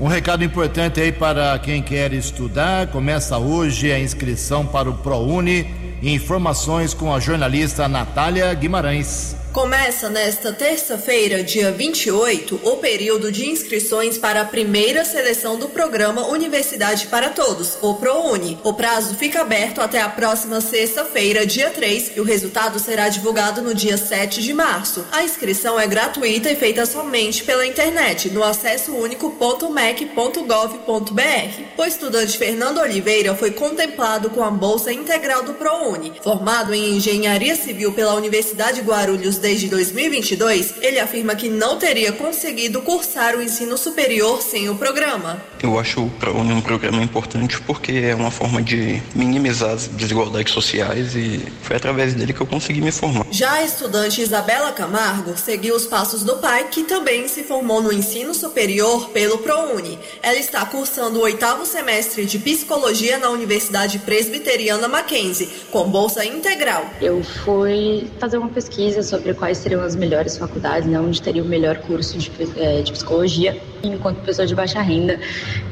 Um 0.00 0.06
recado 0.06 0.44
importante 0.44 1.00
aí 1.00 1.10
para 1.10 1.58
quem 1.60 1.80
quer 1.80 2.12
estudar. 2.12 2.88
Começa 2.88 3.38
hoje 3.38 3.90
a 3.92 3.98
inscrição 3.98 4.66
para 4.66 4.90
o 4.90 4.94
ProUni. 4.94 5.66
Informações 6.02 6.92
com 6.92 7.14
a 7.14 7.18
jornalista 7.18 7.88
Natália 7.88 8.52
Guimarães. 8.54 9.37
Começa 9.52 10.08
nesta 10.10 10.52
terça-feira, 10.52 11.42
dia 11.42 11.72
28, 11.72 12.60
o 12.62 12.76
período 12.76 13.32
de 13.32 13.48
inscrições 13.48 14.18
para 14.18 14.42
a 14.42 14.44
primeira 14.44 15.06
seleção 15.06 15.58
do 15.58 15.70
programa 15.70 16.28
Universidade 16.28 17.06
para 17.06 17.30
Todos, 17.30 17.78
o 17.80 17.94
ProUni. 17.94 18.58
O 18.62 18.74
prazo 18.74 19.14
fica 19.14 19.40
aberto 19.40 19.80
até 19.80 20.02
a 20.02 20.08
próxima 20.08 20.60
sexta-feira, 20.60 21.46
dia 21.46 21.70
3, 21.70 22.12
e 22.16 22.20
o 22.20 22.24
resultado 22.24 22.78
será 22.78 23.08
divulgado 23.08 23.62
no 23.62 23.74
dia 23.74 23.96
7 23.96 24.42
de 24.42 24.52
março. 24.52 25.06
A 25.10 25.24
inscrição 25.24 25.80
é 25.80 25.86
gratuita 25.86 26.50
e 26.50 26.56
feita 26.56 26.84
somente 26.84 27.42
pela 27.42 27.66
internet, 27.66 28.28
no 28.30 28.44
acesso 28.44 28.94
único.mec.gov.br. 28.94 31.62
O 31.76 31.84
estudante 31.84 32.36
Fernando 32.36 32.78
Oliveira 32.78 33.34
foi 33.34 33.50
contemplado 33.50 34.28
com 34.28 34.44
a 34.44 34.50
bolsa 34.50 34.92
integral 34.92 35.42
do 35.42 35.54
ProUni. 35.54 36.12
Formado 36.22 36.74
em 36.74 36.96
Engenharia 36.96 37.56
Civil 37.56 37.92
pela 37.92 38.14
Universidade 38.14 38.82
Guarulhos 38.82 39.37
desde 39.38 39.68
2022, 39.68 40.74
ele 40.80 40.98
afirma 40.98 41.34
que 41.34 41.48
não 41.48 41.78
teria 41.78 42.12
conseguido 42.12 42.80
cursar 42.82 43.36
o 43.36 43.42
ensino 43.42 43.76
superior 43.76 44.42
sem 44.42 44.68
o 44.68 44.74
programa. 44.74 45.40
Eu 45.62 45.78
acho 45.78 46.04
o 46.04 46.10
ProUni 46.10 46.52
um 46.52 46.60
programa 46.60 47.02
importante 47.02 47.60
porque 47.62 47.92
é 47.92 48.14
uma 48.14 48.30
forma 48.30 48.62
de 48.62 49.02
minimizar 49.14 49.70
as 49.70 49.88
desigualdades 49.88 50.52
sociais 50.52 51.14
e 51.14 51.42
foi 51.62 51.76
através 51.76 52.14
dele 52.14 52.32
que 52.32 52.40
eu 52.40 52.46
consegui 52.46 52.80
me 52.80 52.92
formar. 52.92 53.26
Já 53.30 53.52
a 53.54 53.64
estudante 53.64 54.20
Isabela 54.20 54.72
Camargo 54.72 55.36
seguiu 55.36 55.74
os 55.74 55.86
passos 55.86 56.22
do 56.22 56.36
pai, 56.36 56.68
que 56.70 56.84
também 56.84 57.28
se 57.28 57.42
formou 57.42 57.82
no 57.82 57.92
ensino 57.92 58.34
superior 58.34 59.10
pelo 59.10 59.38
ProUni. 59.38 59.98
Ela 60.22 60.38
está 60.38 60.64
cursando 60.66 61.18
o 61.18 61.22
oitavo 61.22 61.64
semestre 61.64 62.24
de 62.24 62.38
psicologia 62.38 63.18
na 63.18 63.30
Universidade 63.30 63.98
Presbiteriana 64.00 64.88
Mackenzie, 64.88 65.48
com 65.70 65.88
bolsa 65.88 66.24
integral. 66.24 66.88
Eu 67.00 67.22
fui 67.22 68.10
fazer 68.18 68.38
uma 68.38 68.48
pesquisa 68.48 69.02
sobre 69.02 69.27
sobre 69.28 69.34
quais 69.34 69.58
seriam 69.58 69.82
as 69.82 69.94
melhores 69.94 70.38
faculdades, 70.38 70.88
né, 70.88 70.98
onde 70.98 71.20
teria 71.20 71.42
o 71.42 71.46
melhor 71.46 71.78
curso 71.78 72.16
de, 72.16 72.30
é, 72.56 72.80
de 72.82 72.92
psicologia. 72.92 73.60
Enquanto 73.82 74.18
pessoa 74.24 74.46
de 74.46 74.54
baixa 74.54 74.80
renda, 74.80 75.20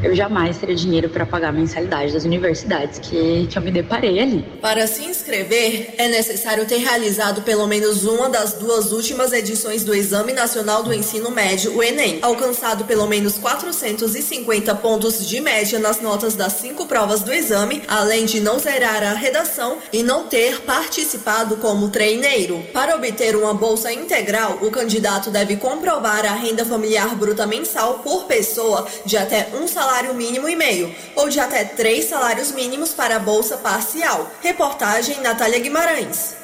eu 0.02 0.14
jamais 0.14 0.58
teria 0.58 0.76
dinheiro 0.76 1.08
para 1.08 1.26
pagar 1.26 1.48
a 1.48 1.52
mensalidade 1.52 2.12
das 2.12 2.24
universidades 2.24 2.98
que, 3.00 3.46
que 3.48 3.58
eu 3.58 3.62
me 3.62 3.70
deparei 3.70 4.20
ali. 4.20 4.44
Para 4.60 4.86
se 4.86 5.04
inscrever, 5.04 5.94
é 5.98 6.06
necessário 6.08 6.64
ter 6.66 6.76
realizado 6.76 7.42
pelo 7.42 7.66
menos 7.66 8.04
uma 8.04 8.28
das 8.28 8.54
duas 8.54 8.92
últimas 8.92 9.32
edições 9.32 9.82
do 9.82 9.94
Exame 9.94 10.32
Nacional 10.32 10.82
do 10.82 10.94
Ensino 10.94 11.30
Médio, 11.30 11.76
o 11.76 11.82
Enem, 11.82 12.18
alcançado 12.22 12.84
pelo 12.84 13.06
menos 13.08 13.38
450 13.38 14.74
pontos 14.76 15.28
de 15.28 15.40
média 15.40 15.78
nas 15.78 16.00
notas 16.00 16.36
das 16.36 16.52
cinco 16.54 16.86
provas 16.86 17.22
do 17.22 17.32
exame, 17.32 17.82
além 17.88 18.24
de 18.24 18.38
não 18.38 18.58
zerar 18.58 19.02
a 19.02 19.14
redação 19.14 19.78
e 19.92 20.02
não 20.02 20.26
ter 20.26 20.60
participado 20.60 21.56
como 21.56 21.88
treineiro. 21.88 22.62
Para 22.72 22.94
obter 22.94 23.34
uma 23.34 23.45
bolsa 23.54 23.92
integral, 23.92 24.58
o 24.62 24.70
candidato 24.70 25.30
deve 25.30 25.56
comprovar 25.56 26.24
a 26.24 26.34
renda 26.34 26.64
familiar 26.64 27.14
bruta 27.14 27.46
mensal 27.46 28.00
por 28.00 28.24
pessoa 28.24 28.86
de 29.04 29.16
até 29.16 29.48
um 29.54 29.66
salário 29.66 30.14
mínimo 30.14 30.48
e 30.48 30.56
meio, 30.56 30.94
ou 31.14 31.28
de 31.28 31.40
até 31.40 31.64
três 31.64 32.06
salários 32.06 32.52
mínimos 32.52 32.92
para 32.92 33.16
a 33.16 33.20
bolsa 33.20 33.56
parcial. 33.56 34.30
Reportagem 34.42 35.20
Natália 35.20 35.58
Guimarães. 35.58 36.34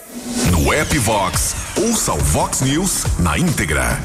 No 0.50 0.72
app 0.72 0.98
Vox, 0.98 1.54
ouça 1.76 2.12
o 2.12 2.18
Vox 2.18 2.60
News 2.60 3.04
na 3.18 3.38
íntegra. 3.38 3.98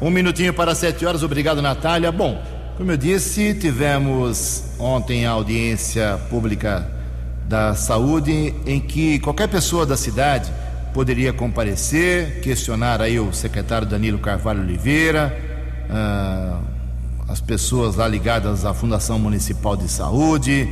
Um 0.00 0.10
minutinho 0.10 0.52
para 0.52 0.74
sete 0.74 1.06
horas, 1.06 1.22
obrigado 1.22 1.62
Natália. 1.62 2.12
Bom, 2.12 2.42
como 2.76 2.92
eu 2.92 2.96
disse, 2.96 3.54
tivemos 3.54 4.64
ontem 4.78 5.24
a 5.24 5.30
audiência 5.30 6.20
pública 6.28 6.86
da 7.48 7.74
saúde 7.74 8.54
em 8.66 8.80
que 8.80 9.18
qualquer 9.20 9.48
pessoa 9.48 9.86
da 9.86 9.96
cidade 9.96 10.52
poderia 10.96 11.30
comparecer, 11.30 12.40
questionar 12.40 13.02
aí 13.02 13.20
o 13.20 13.30
secretário 13.30 13.86
Danilo 13.86 14.18
Carvalho 14.18 14.62
Oliveira, 14.62 15.38
ah, 15.90 16.58
as 17.28 17.38
pessoas 17.38 17.96
lá 17.96 18.08
ligadas 18.08 18.64
à 18.64 18.72
Fundação 18.72 19.18
Municipal 19.18 19.76
de 19.76 19.90
Saúde, 19.90 20.66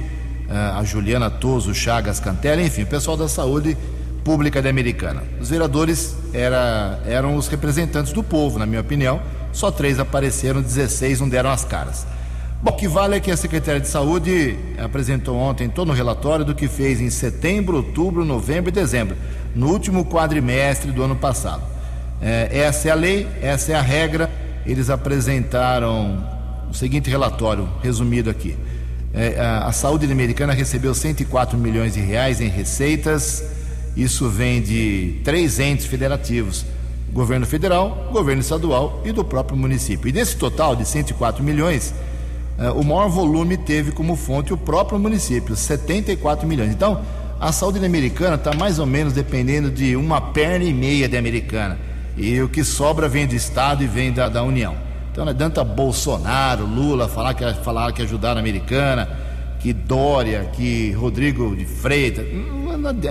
ah, 0.49 0.79
a 0.79 0.83
Juliana 0.83 1.29
Toso 1.29 1.75
Chagas 1.75 2.21
Cantella, 2.21 2.63
enfim, 2.63 2.85
o 2.85 2.87
pessoal 2.87 3.19
da 3.19 3.29
saúde 3.29 3.77
pública 4.25 4.63
da 4.63 4.71
Americana. 4.71 5.23
Os 5.39 5.51
vereadores 5.51 6.17
era, 6.33 6.99
eram 7.05 7.37
os 7.37 7.47
representantes 7.47 8.11
do 8.11 8.23
povo, 8.23 8.59
na 8.59 8.65
minha 8.65 8.81
opinião. 8.81 9.21
Só 9.53 9.71
três 9.71 9.99
apareceram, 9.99 10.63
16 10.63 11.21
não 11.21 11.29
deram 11.29 11.51
as 11.51 11.67
caras. 11.67 12.07
Bom, 12.63 12.71
o 12.71 12.77
que 12.77 12.89
vale 12.89 13.17
é 13.17 13.21
que 13.21 13.31
a 13.31 13.37
Secretaria 13.37 13.81
de 13.81 13.89
Saúde 13.89 14.57
apresentou 14.79 15.37
ontem 15.37 15.69
todo 15.69 15.91
o 15.91 15.95
relatório 15.95 16.45
do 16.45 16.55
que 16.55 16.67
fez 16.67 17.01
em 17.01 17.11
setembro, 17.11 17.77
outubro, 17.77 18.25
novembro 18.25 18.71
e 18.71 18.73
dezembro, 18.73 19.17
no 19.55 19.69
último 19.69 20.05
quadrimestre 20.07 20.91
do 20.91 21.03
ano 21.03 21.17
passado. 21.17 21.63
É, 22.21 22.49
essa 22.51 22.89
é 22.89 22.91
a 22.91 22.95
lei, 22.95 23.29
essa 23.43 23.73
é 23.73 23.75
a 23.75 23.83
regra. 23.83 24.31
Eles 24.65 24.89
apresentaram 24.89 26.27
o 26.71 26.75
seguinte 26.75 27.11
relatório, 27.11 27.69
resumido 27.83 28.31
aqui. 28.31 28.57
É, 29.13 29.39
a, 29.39 29.67
a 29.67 29.73
saúde 29.73 30.11
americana 30.11 30.53
recebeu 30.53 30.95
104 30.95 31.57
milhões 31.59 31.95
de 31.95 32.01
reais 32.01 32.41
em 32.41 32.49
receitas. 32.49 33.45
Isso 33.97 34.29
vem 34.29 34.61
de 34.61 35.21
três 35.23 35.61
entes 35.61 35.87
federativos: 35.87 36.65
governo 37.13 37.47
federal, 37.47 38.09
governo 38.11 38.41
estadual 38.41 39.03
e 39.05 39.13
do 39.13 39.25
próprio 39.25 39.57
município. 39.57 40.09
E 40.09 40.13
desse 40.13 40.37
total 40.37 40.75
de 40.75 40.85
104 40.85 41.45
milhões, 41.45 41.95
o 42.77 42.85
maior 42.85 43.09
volume 43.09 43.57
teve 43.57 43.91
como 43.91 44.15
fonte 44.17 44.53
o 44.53 44.57
próprio 44.57 44.99
município, 44.99 45.57
74 45.57 46.47
milhões. 46.47 46.71
Então, 46.71 47.01
a 47.41 47.53
saúde 47.53 47.85
americana 47.85 48.37
está 48.37 48.55
mais 48.55 48.79
ou 48.79 48.87
menos 48.87 49.13
dependendo 49.13 49.71
de 49.71 49.97
uma 49.97 50.21
perna 50.21 50.65
e 50.65 50.73
meia 50.73 51.09
de 51.09 51.17
americana. 51.17 51.79
E 52.17 52.41
o 52.41 52.49
que 52.49 52.63
sobra 52.63 53.09
vem 53.09 53.27
do 53.27 53.35
Estado 53.35 53.83
e 53.83 53.87
vem 53.87 54.13
da, 54.13 54.29
da 54.29 54.43
União. 54.43 54.77
Então 55.11 55.25
não 55.25 55.31
adianta 55.31 55.63
Bolsonaro, 55.63 56.65
Lula 56.65 57.09
falar 57.09 57.35
que, 57.35 57.45
falar 57.63 57.93
que 57.93 58.03
ajudaram 58.03 58.39
a 58.39 58.41
americana, 58.41 59.09
que 59.61 59.73
Dória, 59.73 60.49
que 60.53 60.93
Rodrigo 60.93 61.55
de 61.57 61.65
Freitas. 61.65 62.25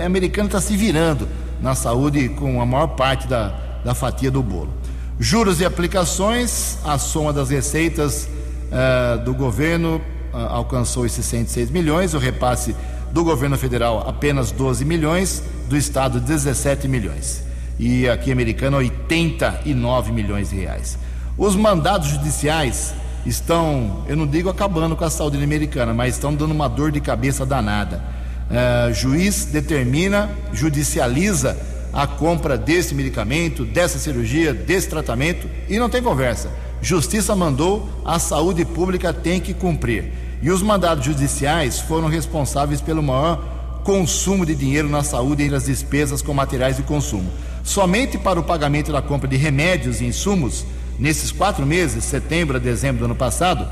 A 0.00 0.06
americana 0.06 0.48
está 0.48 0.60
se 0.60 0.76
virando 0.76 1.28
na 1.60 1.74
saúde 1.74 2.28
com 2.30 2.60
a 2.60 2.66
maior 2.66 2.88
parte 2.88 3.26
da, 3.26 3.54
da 3.84 3.94
fatia 3.94 4.30
do 4.30 4.42
bolo. 4.42 4.72
Juros 5.18 5.60
e 5.60 5.64
aplicações, 5.64 6.78
a 6.84 6.98
soma 6.98 7.32
das 7.32 7.50
receitas 7.50 8.28
uh, 8.70 9.24
do 9.24 9.34
governo 9.34 9.96
uh, 10.32 10.36
alcançou 10.36 11.06
esses 11.06 11.24
106 11.26 11.70
milhões, 11.70 12.14
o 12.14 12.18
repasse 12.18 12.74
do 13.12 13.22
governo 13.22 13.56
federal 13.56 14.08
apenas 14.08 14.50
12 14.50 14.84
milhões, 14.84 15.42
do 15.68 15.76
estado 15.76 16.20
17 16.20 16.88
milhões. 16.88 17.44
E 17.78 18.08
aqui 18.08 18.30
americano 18.30 18.76
89 18.78 20.12
milhões 20.12 20.50
de 20.50 20.56
reais. 20.56 20.98
Os 21.36 21.56
mandados 21.56 22.08
judiciais 22.08 22.94
estão, 23.26 24.04
eu 24.08 24.16
não 24.16 24.26
digo 24.26 24.48
acabando 24.48 24.96
com 24.96 25.04
a 25.04 25.10
saúde 25.10 25.42
americana, 25.42 25.94
mas 25.94 26.14
estão 26.14 26.34
dando 26.34 26.52
uma 26.52 26.68
dor 26.68 26.92
de 26.92 27.00
cabeça 27.00 27.46
danada. 27.46 28.02
Uh, 28.50 28.92
juiz 28.92 29.46
determina, 29.46 30.30
judicializa 30.52 31.56
a 31.92 32.06
compra 32.06 32.58
desse 32.58 32.94
medicamento, 32.94 33.64
dessa 33.64 33.98
cirurgia, 33.98 34.52
desse 34.52 34.88
tratamento 34.88 35.48
e 35.68 35.78
não 35.78 35.88
tem 35.88 36.02
conversa. 36.02 36.50
Justiça 36.84 37.34
mandou, 37.34 37.88
a 38.04 38.18
saúde 38.18 38.62
pública 38.62 39.10
tem 39.10 39.40
que 39.40 39.54
cumprir. 39.54 40.12
E 40.42 40.50
os 40.50 40.60
mandados 40.60 41.02
judiciais 41.02 41.80
foram 41.80 42.08
responsáveis 42.08 42.82
pelo 42.82 43.02
maior 43.02 43.42
consumo 43.82 44.44
de 44.44 44.54
dinheiro 44.54 44.86
na 44.86 45.02
saúde 45.02 45.44
entre 45.44 45.56
as 45.56 45.64
despesas 45.64 46.20
com 46.20 46.34
materiais 46.34 46.76
de 46.76 46.82
consumo. 46.82 47.30
Somente 47.62 48.18
para 48.18 48.38
o 48.38 48.42
pagamento 48.42 48.92
da 48.92 49.00
compra 49.00 49.26
de 49.26 49.34
remédios 49.34 50.02
e 50.02 50.04
insumos, 50.04 50.66
nesses 50.98 51.32
quatro 51.32 51.64
meses, 51.64 52.04
setembro 52.04 52.58
a 52.58 52.60
dezembro 52.60 52.98
do 52.98 53.04
ano 53.06 53.14
passado, 53.14 53.66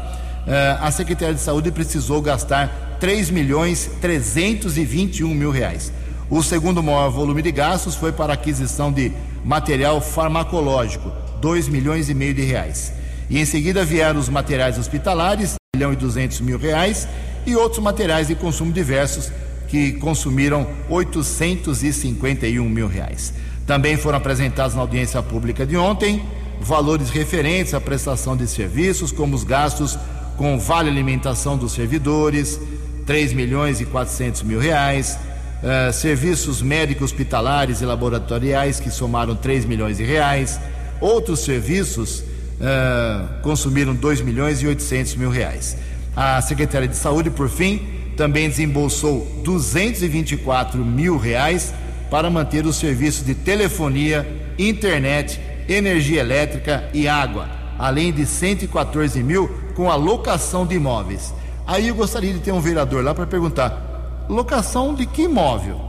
eh, 0.47 0.79
a 0.81 0.91
Secretaria 0.91 1.35
de 1.35 1.41
Saúde 1.43 1.71
precisou 1.71 2.23
gastar 2.23 2.97
3 2.99 3.29
milhões 3.29 3.91
321 4.01 5.35
mil 5.35 5.51
reais. 5.51 5.93
O 6.31 6.43
segundo 6.43 6.83
maior 6.83 7.11
volume 7.11 7.43
de 7.43 7.53
gastos 7.53 7.95
foi 7.95 8.11
para 8.11 8.33
aquisição 8.33 8.91
de 8.91 9.13
material 9.45 10.01
farmacológico, 10.01 11.13
2 11.43 11.69
milhões 11.69 12.09
e 12.09 12.15
meio 12.15 12.33
de 12.33 12.41
reais. 12.41 13.02
E 13.33 13.39
em 13.39 13.47
seguida 13.47 13.83
vieram 13.83 14.21
os 14.21 14.29
materiais 14.29 14.79
hospitalares, 14.79 15.55
1 15.75 15.79
milhão 15.79 15.91
e 15.95 15.97
200 15.97 16.43
mil 16.43 16.59
reais, 16.59 17.09
e 17.47 17.57
outros 17.57 17.83
materiais 17.83 18.29
de 18.29 18.35
consumo 18.35 18.71
diversos 18.71 19.33
que 19.69 19.93
consumiram 19.93 20.69
851 20.91 22.69
mil 22.69 22.87
reais. 22.87 23.33
Também 23.67 23.97
foram 23.97 24.19
apresentados 24.19 24.77
na 24.77 24.83
audiência 24.83 25.23
pública 25.23 25.65
de 25.65 25.79
ontem 25.79 26.23
valores 26.61 27.09
referentes 27.09 27.73
à 27.73 27.81
prestação 27.81 28.37
de 28.37 28.47
serviços, 28.47 29.11
como 29.11 29.35
os 29.35 29.45
gastos 29.45 29.99
com 30.37 30.59
vale 30.59 30.91
alimentação 30.91 31.57
dos 31.57 31.73
servidores, 31.73 32.61
3 33.07 33.33
milhões 33.33 33.81
e 33.81 33.87
400 33.87 34.43
mil 34.43 34.61
reais, 34.61 35.19
uh, 35.63 35.91
serviços 35.91 36.61
médicos 36.61 37.13
hospitalares 37.13 37.81
e 37.81 37.87
laboratoriais 37.87 38.79
que 38.79 38.91
somaram 38.91 39.35
3 39.35 39.65
milhões 39.65 39.97
de 39.97 40.05
reais, 40.05 40.61
outros 41.01 41.41
serviços 41.41 42.23
uh, 42.63 43.41
consumiram 43.43 43.95
2 43.95 44.21
milhões 44.21 44.63
e 44.63 44.67
800 44.67 45.17
mil 45.17 45.31
reais. 45.31 45.77
A 46.15 46.41
Secretaria 46.41 46.89
de 46.89 46.97
Saúde, 46.97 47.31
por 47.31 47.49
fim, 47.49 47.81
também 48.17 48.49
desembolsou 48.49 49.27
224 49.45 50.85
mil 50.85 51.19
reais 51.19 51.75
para 52.11 52.31
manter 52.31 52.65
os 52.67 52.77
serviços 52.77 53.25
de 53.25 53.35
telefonia 53.35 54.41
internet, 54.59 55.41
energia 55.69 56.21
elétrica 56.21 56.89
e 56.93 57.09
água, 57.09 57.49
além 57.79 58.13
de 58.13 58.27
114 58.27 59.23
mil 59.23 59.49
com 59.75 59.91
a 59.91 59.95
locação 59.95 60.67
de 60.67 60.75
imóveis. 60.75 61.33
Aí 61.67 61.89
eu 61.89 61.95
gostaria 61.95 62.33
de 62.33 62.41
ter 62.41 62.53
um 62.53 62.61
vereador 62.61 63.03
lá 63.03 63.15
para 63.15 63.27
perguntar: 63.27 64.27
locação 64.29 64.95
de 64.95 65.07
que 65.07 65.23
imóvel? 65.23 65.81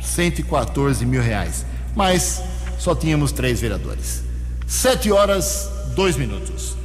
114 0.00 1.04
mil 1.04 1.22
reais. 1.22 1.64
Mas 1.94 2.42
só 2.78 2.94
tínhamos 2.94 3.32
três 3.32 3.60
vereadores. 3.60 4.22
Sete 4.66 5.10
horas, 5.10 5.70
dois 5.96 6.14
minutos. 6.14 6.76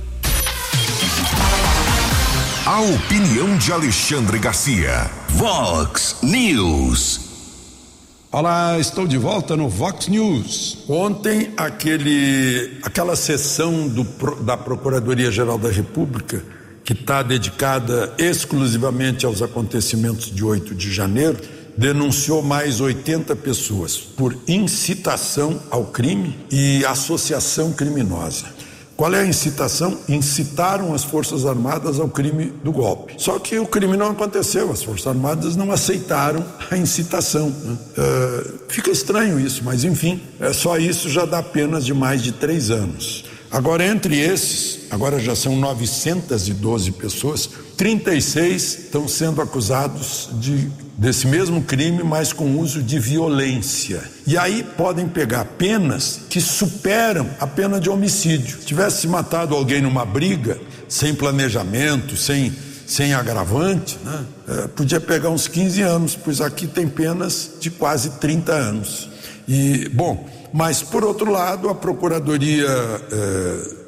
A 2.65 2.80
opinião 2.80 3.58
de 3.58 3.74
Alexandre 3.74 4.39
Garcia. 4.39 5.12
Vox 5.32 6.15
News. 6.24 7.19
Olá, 8.32 8.80
estou 8.80 9.06
de 9.06 9.17
volta 9.17 9.58
no 9.58 9.67
Vox 9.67 10.08
News. 10.08 10.86
Ontem, 10.88 11.52
aquele, 11.58 12.80
aquela 12.84 13.17
sessão 13.17 13.86
do, 13.89 14.06
da 14.45 14.56
Procuradoria-Geral 14.56 15.58
da 15.58 15.69
República, 15.69 16.41
que 16.86 16.93
está 16.93 17.21
dedicada 17.21 18.13
exclusivamente 18.17 19.26
aos 19.26 19.41
acontecimentos 19.41 20.34
de 20.34 20.41
8 20.41 20.74
de 20.74 20.89
janeiro, 20.89 21.38
denunciou 21.78 22.41
mais 22.41 22.80
80 22.80 23.36
pessoas 23.36 23.97
por 23.97 24.38
incitação 24.47 25.62
ao 25.69 25.88
crime 25.88 26.39
e 26.50 26.86
associação 26.86 27.74
criminosa. 27.74 28.62
Qual 28.95 29.13
é 29.13 29.21
a 29.21 29.25
incitação? 29.25 29.97
Incitaram 30.08 30.93
as 30.93 31.04
Forças 31.04 31.45
Armadas 31.45 31.99
ao 31.99 32.08
crime 32.08 32.54
do 32.63 32.71
golpe. 32.71 33.15
Só 33.17 33.39
que 33.39 33.58
o 33.58 33.65
crime 33.65 33.97
não 33.97 34.12
aconteceu, 34.12 34.71
as 34.71 34.84
Forças 34.84 35.08
Armadas 35.08 35.56
não 35.56 35.71
aceitaram 35.71 36.45
a 36.69 36.77
incitação. 36.77 37.49
Né? 37.49 37.77
Uh, 37.97 38.60
fica 38.69 38.91
estranho 38.91 39.39
isso, 39.39 39.63
mas 39.63 39.84
enfim, 39.84 40.21
é 40.39 40.54
só 40.54 40.77
isso 40.77 41.10
já 41.10 41.25
dá 41.25 41.41
penas 41.41 41.86
de 41.86 41.93
mais 41.93 42.21
de 42.21 42.32
três 42.32 42.69
anos. 42.69 43.25
Agora, 43.51 43.86
entre 43.86 44.17
esses, 44.17 44.88
agora 44.89 45.19
já 45.19 45.36
são 45.36 45.58
912 45.58 46.91
pessoas, 46.91 47.49
36 47.75 48.80
estão 48.86 49.08
sendo 49.10 49.41
acusados 49.41 50.30
de 50.34 50.71
desse 51.01 51.25
mesmo 51.25 51.63
crime, 51.63 52.03
mas 52.03 52.31
com 52.31 52.59
uso 52.59 52.83
de 52.83 52.99
violência. 52.99 54.03
E 54.27 54.37
aí 54.37 54.63
podem 54.77 55.07
pegar 55.07 55.45
penas 55.45 56.21
que 56.29 56.39
superam 56.39 57.27
a 57.39 57.47
pena 57.47 57.79
de 57.79 57.89
homicídio. 57.89 58.59
Se 58.59 58.67
tivesse 58.67 59.07
matado 59.07 59.55
alguém 59.55 59.81
numa 59.81 60.05
briga, 60.05 60.59
sem 60.87 61.15
planejamento, 61.15 62.15
sem, 62.15 62.53
sem 62.85 63.15
agravante, 63.15 63.97
né? 64.05 64.25
é, 64.47 64.67
podia 64.67 64.99
pegar 65.01 65.31
uns 65.31 65.47
15 65.47 65.81
anos, 65.81 66.15
pois 66.15 66.39
aqui 66.39 66.67
tem 66.67 66.87
penas 66.87 67.49
de 67.59 67.71
quase 67.71 68.11
30 68.19 68.51
anos. 68.51 69.09
E, 69.47 69.89
bom, 69.89 70.29
mas 70.53 70.83
por 70.83 71.03
outro 71.03 71.31
lado, 71.31 71.67
a 71.67 71.73
Procuradoria. 71.73 72.69
É, 73.11 73.81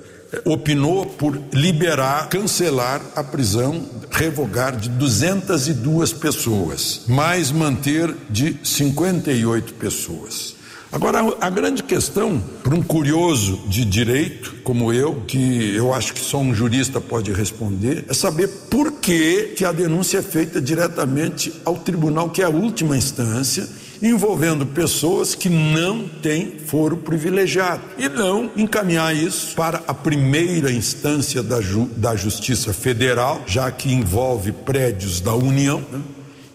opinou 0.45 1.05
por 1.05 1.39
liberar, 1.51 2.29
cancelar 2.29 3.01
a 3.15 3.23
prisão, 3.23 3.83
revogar 4.11 4.75
de 4.75 4.89
202 4.89 6.13
pessoas, 6.13 7.01
mais 7.07 7.51
manter 7.51 8.13
de 8.29 8.57
58 8.63 9.73
pessoas. 9.73 10.55
Agora, 10.91 11.21
a 11.41 11.49
grande 11.49 11.81
questão 11.81 12.39
para 12.61 12.75
um 12.75 12.83
curioso 12.83 13.63
de 13.67 13.83
direito 13.83 14.53
como 14.63 14.93
eu, 14.93 15.23
que 15.27 15.75
eu 15.75 15.91
acho 15.91 16.13
que 16.13 16.19
só 16.19 16.37
um 16.37 16.53
jurista 16.53 17.01
pode 17.01 17.33
responder, 17.33 18.05
é 18.07 18.13
saber 18.13 18.47
por 18.69 18.91
que, 18.93 19.53
que 19.55 19.65
a 19.65 19.71
denúncia 19.71 20.19
é 20.19 20.21
feita 20.21 20.61
diretamente 20.61 21.51
ao 21.65 21.77
tribunal, 21.77 22.29
que 22.29 22.43
é 22.43 22.45
a 22.45 22.49
última 22.49 22.95
instância, 22.95 23.67
envolvendo 24.03 24.65
pessoas 24.65 25.33
que 25.33 25.47
não 25.47 26.07
têm 26.07 26.59
foro 26.59 26.97
privilegiado 26.97 27.81
e 27.97 28.09
não 28.09 28.51
encaminhar 28.57 29.15
isso 29.15 29.55
para 29.55 29.81
a 29.87 29.93
primeira 29.93 30.69
instância 30.71 31.41
da, 31.41 31.61
ju 31.61 31.89
da 31.95 32.13
Justiça 32.13 32.73
Federal, 32.73 33.41
já 33.47 33.71
que 33.71 33.93
envolve 33.93 34.51
prédios 34.51 35.21
da 35.21 35.33
União. 35.33 35.81
Né? 35.89 36.01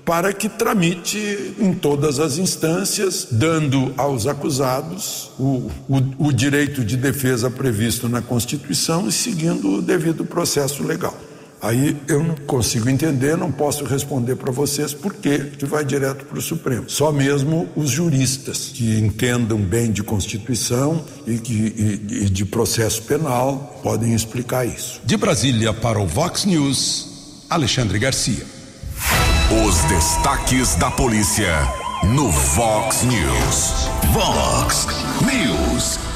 para 0.05 0.33
que 0.33 0.49
tramite 0.49 1.55
em 1.59 1.75
todas 1.75 2.19
as 2.19 2.39
instâncias, 2.39 3.29
dando 3.31 3.93
aos 3.95 4.27
acusados 4.27 5.31
o, 5.39 5.71
o, 5.87 6.29
o, 6.29 6.33
direito 6.33 6.83
de 6.83 6.97
defesa 6.97 7.51
previsto 7.51 8.09
na 8.09 8.23
Constituição 8.23 9.07
e 9.07 9.13
seguindo 9.13 9.71
o 9.71 9.83
devido 9.83 10.25
processo 10.25 10.83
legal. 10.83 11.15
Aí 11.61 11.97
eu 12.07 12.23
não 12.23 12.37
consigo 12.37 12.89
entender, 12.89 13.37
não 13.37 13.51
posso 13.51 13.85
responder 13.85 14.37
para 14.37 14.53
vocês 14.53 14.95
por 14.95 15.15
que 15.15 15.39
que 15.39 15.67
vai 15.67 15.85
direto 15.85 16.25
para 16.25 16.39
o 16.39 16.43
Supremo. 16.43 16.89
Só 16.89 17.11
mesmo 17.11 17.69
os 17.75 17.91
juristas 17.91 18.71
que 18.73 18.99
entendam 18.99 19.59
bem 19.59 19.91
de 19.91 20.03
Constituição 20.03 21.05
e, 21.27 21.39
que, 21.39 21.53
e, 21.53 22.25
e 22.25 22.31
de 22.31 22.45
processo 22.45 23.03
penal 23.03 23.81
podem 23.83 24.15
explicar 24.15 24.65
isso. 24.65 25.01
De 25.05 25.17
Brasília 25.17 25.73
para 25.73 25.99
o 25.99 26.07
Vox 26.07 26.45
News, 26.45 27.45
Alexandre 27.51 27.99
Garcia. 27.99 28.45
Os 29.67 29.77
destaques 29.85 30.75
da 30.77 30.91
polícia 30.91 31.57
no 32.05 32.31
Vox 32.31 33.03
News. 33.03 33.89
Vox 34.13 34.87
News. 35.23 36.08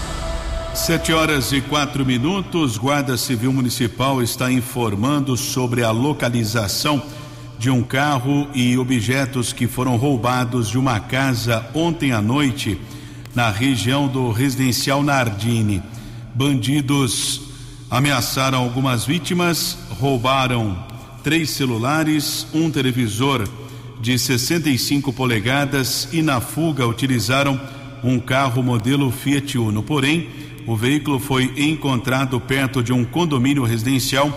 Sete 0.74 1.12
horas 1.12 1.52
e 1.52 1.60
quatro 1.60 2.04
minutos, 2.04 2.78
Guarda 2.78 3.18
Civil 3.18 3.52
Municipal 3.52 4.22
está 4.22 4.50
informando 4.50 5.36
sobre 5.36 5.84
a 5.84 5.90
localização 5.90 7.02
de 7.58 7.68
um 7.68 7.82
carro 7.82 8.48
e 8.54 8.76
objetos 8.78 9.52
que 9.52 9.66
foram 9.66 9.96
roubados 9.96 10.70
de 10.70 10.78
uma 10.78 10.98
casa 10.98 11.64
ontem 11.74 12.12
à 12.12 12.22
noite 12.22 12.80
na 13.34 13.50
região 13.50 14.08
do 14.08 14.32
residencial 14.32 15.02
Nardini. 15.02 15.82
Bandidos 16.34 17.42
ameaçaram 17.90 18.58
algumas 18.58 19.04
vítimas, 19.04 19.76
roubaram 20.00 20.82
três 21.22 21.50
celulares, 21.50 22.46
um 22.52 22.70
televisor 22.70 23.46
de 24.00 24.18
65 24.18 25.12
polegadas 25.12 26.08
e 26.12 26.22
na 26.22 26.40
fuga 26.40 26.86
utilizaram 26.86 27.60
um 28.02 28.18
carro 28.18 28.62
modelo 28.62 29.12
Fiat 29.12 29.56
Uno. 29.58 29.82
Porém, 29.82 30.28
o 30.66 30.76
veículo 30.76 31.18
foi 31.18 31.52
encontrado 31.56 32.40
perto 32.40 32.82
de 32.82 32.92
um 32.92 33.04
condomínio 33.04 33.64
residencial 33.64 34.30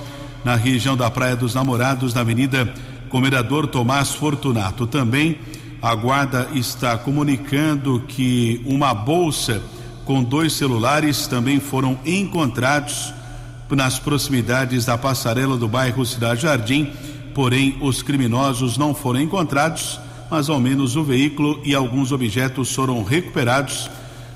na 0.43 0.55
região 0.55 0.95
da 0.95 1.09
Praia 1.09 1.35
dos 1.35 1.53
Namorados, 1.53 2.13
na 2.13 2.21
Avenida 2.21 2.73
Comerador 3.09 3.67
Tomás 3.67 4.11
Fortunato. 4.11 4.87
Também 4.87 5.37
a 5.81 5.93
guarda 5.93 6.49
está 6.53 6.97
comunicando 6.97 8.03
que 8.07 8.61
uma 8.65 8.93
bolsa 8.93 9.61
com 10.03 10.23
dois 10.23 10.53
celulares 10.53 11.27
também 11.27 11.59
foram 11.59 11.97
encontrados 12.05 13.13
nas 13.69 13.99
proximidades 13.99 14.85
da 14.85 14.97
passarela 14.97 15.57
do 15.57 15.67
bairro 15.67 16.05
Cidade 16.05 16.41
Jardim. 16.41 16.91
Porém, 17.33 17.77
os 17.81 18.01
criminosos 18.01 18.77
não 18.77 18.93
foram 18.93 19.19
encontrados, 19.19 19.99
mas 20.29 20.49
ao 20.49 20.59
menos 20.59 20.95
o 20.95 21.03
veículo 21.03 21.59
e 21.63 21.75
alguns 21.75 22.11
objetos 22.11 22.73
foram 22.73 23.03
recuperados 23.03 23.89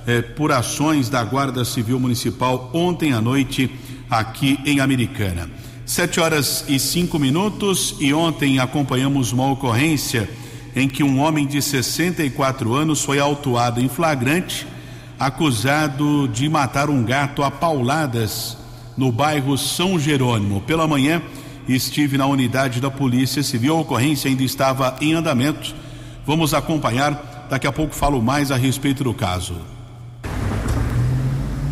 eh, 0.10 0.24
por 0.24 0.52
ações 0.52 1.08
da 1.08 1.24
Guarda 1.24 1.63
Civil 1.63 2.00
Municipal 2.00 2.72
ontem 2.74 3.13
à 3.13 3.22
noite 3.22 3.69
aqui 4.10 4.60
em 4.65 4.80
Americana. 4.80 5.48
Sete 5.86 6.19
horas 6.19 6.65
e 6.67 6.80
cinco 6.80 7.19
minutos 7.19 7.95
e 8.00 8.12
ontem 8.12 8.58
acompanhamos 8.58 9.32
uma 9.32 9.52
ocorrência 9.52 10.28
em 10.76 10.88
que 10.88 11.04
um 11.04 11.19
homem 11.19 11.45
de 11.45 11.62
64 11.62 12.74
anos 12.74 13.04
foi 13.04 13.19
autuado 13.19 13.80
em 13.80 13.88
flagrante, 13.88 14.65
acusado 15.19 16.28
de 16.28 16.50
matar 16.50 16.89
um 16.89 17.04
gato 17.04 17.43
a 17.43 17.52
pauladas 17.52 18.58
no 18.98 19.12
bairro 19.12 19.60
São 19.60 20.00
Jerônimo. 20.00 20.62
Pela 20.62 20.88
manhã 20.88 21.22
estive 21.67 22.17
na 22.17 22.26
unidade 22.26 22.82
da 22.82 22.89
Polícia 22.89 23.43
Civil, 23.43 23.78
a 23.78 23.82
ocorrência 23.82 24.28
ainda 24.28 24.41
estava 24.41 24.98
em 25.02 25.13
andamento. 25.13 25.76
Vamos 26.26 26.56
acompanhar, 26.56 27.48
daqui 27.48 27.67
a 27.67 27.72
pouco 27.72 27.93
falo 27.93 28.19
mais 28.22 28.52
a 28.52 28.56
respeito 28.56 29.04
do 29.04 29.13
caso. 29.13 29.79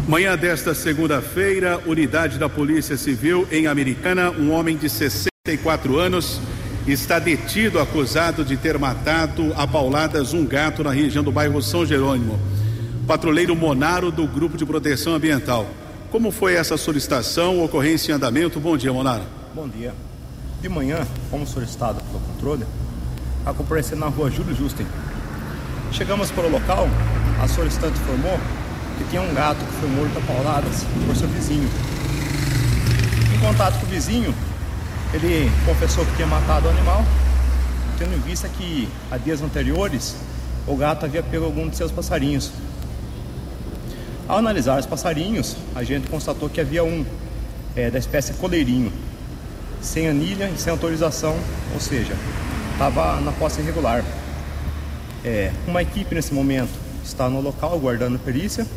Manhã 0.07 0.37
desta 0.37 0.73
segunda-feira, 0.73 1.81
unidade 1.85 2.39
da 2.39 2.47
Polícia 2.47 2.95
Civil 2.95 3.45
em 3.51 3.67
Americana, 3.67 4.31
um 4.31 4.53
homem 4.53 4.77
de 4.77 4.89
64 4.89 5.99
anos 5.99 6.39
está 6.87 7.19
detido 7.19 7.77
acusado 7.77 8.45
de 8.45 8.55
ter 8.55 8.79
matado 8.79 9.53
a 9.57 9.67
pauladas 9.67 10.33
um 10.33 10.45
gato 10.45 10.81
na 10.81 10.91
região 10.91 11.21
do 11.21 11.29
bairro 11.29 11.61
São 11.61 11.85
Jerônimo. 11.85 12.39
Patrulheiro 13.05 13.53
Monaro 13.53 14.09
do 14.09 14.25
Grupo 14.25 14.55
de 14.55 14.65
Proteção 14.65 15.13
Ambiental. 15.13 15.67
Como 16.09 16.31
foi 16.31 16.53
essa 16.53 16.77
solicitação, 16.77 17.61
ocorrência 17.61 18.13
em 18.13 18.15
andamento? 18.15 18.61
Bom 18.61 18.77
dia, 18.77 18.93
Monaro. 18.93 19.23
Bom 19.53 19.67
dia. 19.67 19.93
De 20.61 20.69
manhã, 20.69 21.05
como 21.29 21.45
solicitado 21.45 22.01
pelo 22.01 22.21
controle, 22.21 22.65
a 23.45 23.53
comparecendo 23.53 23.99
na 23.99 24.07
rua 24.07 24.31
Júlio 24.31 24.55
Justen. 24.55 24.87
Chegamos 25.91 26.31
para 26.31 26.47
o 26.47 26.49
local, 26.49 26.87
a 27.43 27.47
solicitante 27.49 27.99
informou 27.99 28.39
que 28.97 29.03
tinha 29.09 29.21
um 29.21 29.33
gato 29.33 29.63
que 29.63 29.73
foi 29.73 29.89
morto 29.89 30.17
a 30.17 30.21
pauladas 30.21 30.85
por 31.05 31.15
seu 31.15 31.27
vizinho. 31.27 31.69
Em 33.35 33.39
contato 33.39 33.79
com 33.79 33.85
o 33.85 33.89
vizinho, 33.89 34.33
ele 35.13 35.49
confessou 35.65 36.05
que 36.05 36.15
tinha 36.15 36.27
matado 36.27 36.67
o 36.67 36.69
animal, 36.69 37.03
tendo 37.97 38.13
em 38.15 38.19
vista 38.19 38.49
que 38.49 38.89
há 39.11 39.17
dias 39.17 39.41
anteriores 39.41 40.15
o 40.67 40.75
gato 40.75 41.05
havia 41.05 41.23
pego 41.23 41.45
algum 41.45 41.69
de 41.69 41.77
seus 41.77 41.91
passarinhos. 41.91 42.51
Ao 44.27 44.37
analisar 44.37 44.77
os 44.79 44.85
passarinhos, 44.85 45.55
a 45.73 45.83
gente 45.83 46.09
constatou 46.09 46.49
que 46.49 46.59
havia 46.59 46.83
um 46.83 47.05
é, 47.75 47.89
da 47.89 47.97
espécie 47.97 48.33
coleirinho, 48.33 48.91
sem 49.81 50.09
anilha 50.09 50.49
e 50.49 50.59
sem 50.59 50.71
autorização, 50.71 51.37
ou 51.73 51.79
seja, 51.79 52.13
estava 52.73 53.21
na 53.21 53.31
posse 53.31 53.61
irregular. 53.61 54.03
É, 55.23 55.51
uma 55.65 55.81
equipe 55.81 56.13
nesse 56.13 56.33
momento 56.33 56.87
está 57.03 57.29
no 57.29 57.39
local 57.39 57.79
guardando 57.79 58.19
perícia. 58.19 58.67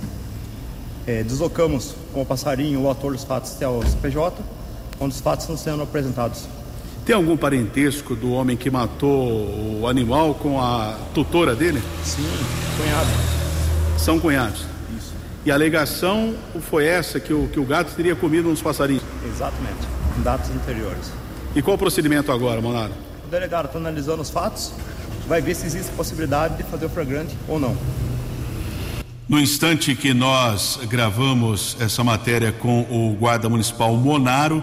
É, 1.06 1.22
deslocamos 1.22 1.94
com 2.12 2.22
o 2.22 2.26
passarinho 2.26 2.80
o 2.82 2.88
autor 2.88 3.12
dos 3.12 3.24
fatos 3.24 3.54
até 3.56 3.66
o 3.66 3.82
CPJ, 3.82 4.42
onde 5.00 5.14
os 5.14 5.20
fatos 5.20 5.44
estão 5.44 5.56
sendo 5.56 5.82
apresentados. 5.82 6.46
Tem 7.04 7.16
algum 7.16 7.36
parentesco 7.36 8.14
do 8.14 8.32
homem 8.32 8.56
que 8.56 8.70
matou 8.70 9.80
o 9.80 9.86
animal 9.88 10.34
com 10.34 10.60
a 10.60 10.96
tutora 11.14 11.56
dele? 11.56 11.82
Sim, 12.04 12.28
cunhado. 12.76 13.08
São 13.98 14.20
cunhados. 14.20 14.64
Isso. 14.96 15.12
E 15.44 15.50
a 15.50 15.54
alegação 15.54 16.34
foi 16.70 16.84
essa, 16.86 17.18
que 17.18 17.32
o, 17.32 17.48
que 17.48 17.58
o 17.58 17.64
gato 17.64 17.94
teria 17.94 18.14
comido 18.14 18.48
uns 18.48 18.60
passarinhos? 18.60 19.02
Exatamente, 19.26 19.88
em 20.18 20.22
datas 20.22 20.50
anteriores. 20.50 21.10
E 21.54 21.62
qual 21.62 21.74
o 21.74 21.78
procedimento 21.78 22.30
agora, 22.30 22.60
Monaro? 22.60 22.92
O 23.26 23.30
delegado 23.30 23.66
está 23.66 23.78
analisando 23.78 24.22
os 24.22 24.30
fatos, 24.30 24.72
vai 25.26 25.40
ver 25.40 25.54
se 25.54 25.66
existe 25.66 25.90
possibilidade 25.92 26.56
de 26.58 26.62
fazer 26.64 26.86
o 26.86 26.90
flagrante 26.90 27.36
ou 27.48 27.58
não. 27.58 27.76
No 29.30 29.38
instante 29.38 29.94
que 29.94 30.12
nós 30.12 30.80
gravamos 30.88 31.76
essa 31.78 32.02
matéria 32.02 32.50
com 32.50 32.80
o 32.90 33.14
guarda 33.14 33.48
municipal 33.48 33.96
Monaro, 33.96 34.60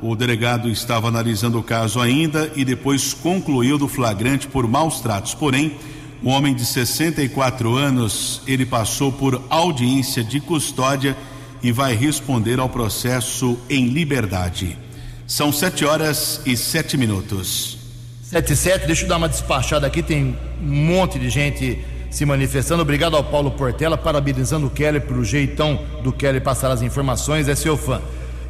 o 0.00 0.14
delegado 0.14 0.70
estava 0.70 1.08
analisando 1.08 1.58
o 1.58 1.64
caso 1.64 2.00
ainda 2.00 2.48
e 2.54 2.64
depois 2.64 3.12
concluiu 3.12 3.76
do 3.76 3.88
flagrante 3.88 4.46
por 4.46 4.68
maus 4.68 5.00
tratos. 5.00 5.34
Porém, 5.34 5.76
um 6.22 6.30
homem 6.30 6.54
de 6.54 6.64
64 6.64 7.74
anos, 7.74 8.40
ele 8.46 8.64
passou 8.64 9.10
por 9.10 9.42
audiência 9.50 10.22
de 10.22 10.38
custódia 10.38 11.16
e 11.60 11.72
vai 11.72 11.96
responder 11.96 12.60
ao 12.60 12.68
processo 12.68 13.58
em 13.68 13.88
liberdade. 13.88 14.78
São 15.26 15.50
sete 15.50 15.84
horas 15.84 16.40
e 16.46 16.56
sete 16.56 16.96
minutos. 16.96 17.78
Sete 18.22 18.52
e 18.52 18.56
sete, 18.56 18.86
deixa 18.86 19.06
eu 19.06 19.08
dar 19.08 19.16
uma 19.16 19.28
despachada 19.28 19.88
aqui, 19.88 20.04
tem 20.04 20.36
um 20.62 20.86
monte 20.86 21.18
de 21.18 21.28
gente 21.28 21.84
se 22.14 22.24
manifestando. 22.24 22.80
Obrigado 22.80 23.16
ao 23.16 23.24
Paulo 23.24 23.50
Portela, 23.50 23.98
parabenizando 23.98 24.68
o 24.68 24.70
Keller 24.70 25.00
pelo 25.00 25.24
jeitão 25.24 25.80
do 26.00 26.12
Keller 26.12 26.40
passar 26.40 26.70
as 26.70 26.80
informações, 26.80 27.48
é 27.48 27.56
seu 27.56 27.76
fã. 27.76 28.00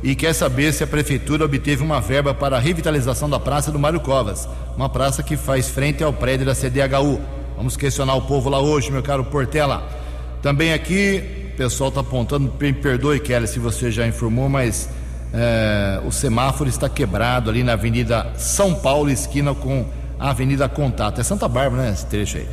E 0.02 0.14
quer 0.14 0.34
saber 0.34 0.70
se 0.74 0.84
a 0.84 0.86
prefeitura 0.86 1.46
obteve 1.46 1.82
uma 1.82 1.98
verba 1.98 2.34
para 2.34 2.56
a 2.56 2.60
revitalização 2.60 3.28
da 3.28 3.40
praça 3.40 3.72
do 3.72 3.78
Mário 3.78 4.00
Covas, 4.00 4.46
uma 4.76 4.90
praça 4.90 5.22
que 5.22 5.34
faz 5.34 5.70
frente 5.70 6.04
ao 6.04 6.12
prédio 6.12 6.44
da 6.44 6.54
CDHU. 6.54 7.18
Vamos 7.56 7.74
questionar 7.74 8.14
o 8.16 8.20
povo 8.20 8.50
lá 8.50 8.60
hoje, 8.60 8.90
meu 8.90 9.02
caro 9.02 9.24
Portela. 9.24 9.88
Também 10.42 10.74
aqui, 10.74 11.50
o 11.54 11.56
pessoal 11.56 11.88
está 11.88 12.02
apontando, 12.02 12.52
me 12.60 12.72
perdoe, 12.74 13.18
Keller, 13.18 13.48
se 13.48 13.58
você 13.58 13.90
já 13.90 14.06
informou, 14.06 14.46
mas 14.46 14.90
é, 15.32 16.02
o 16.04 16.12
semáforo 16.12 16.68
está 16.68 16.86
quebrado 16.86 17.48
ali 17.48 17.64
na 17.64 17.72
Avenida 17.72 18.30
São 18.36 18.74
Paulo, 18.74 19.08
esquina 19.08 19.54
com 19.54 19.86
a 20.20 20.28
Avenida 20.28 20.68
Contato. 20.68 21.18
É 21.18 21.24
Santa 21.24 21.48
Bárbara, 21.48 21.84
né? 21.84 21.92
Esse 21.92 22.04
trecho 22.04 22.36
aí. 22.36 22.46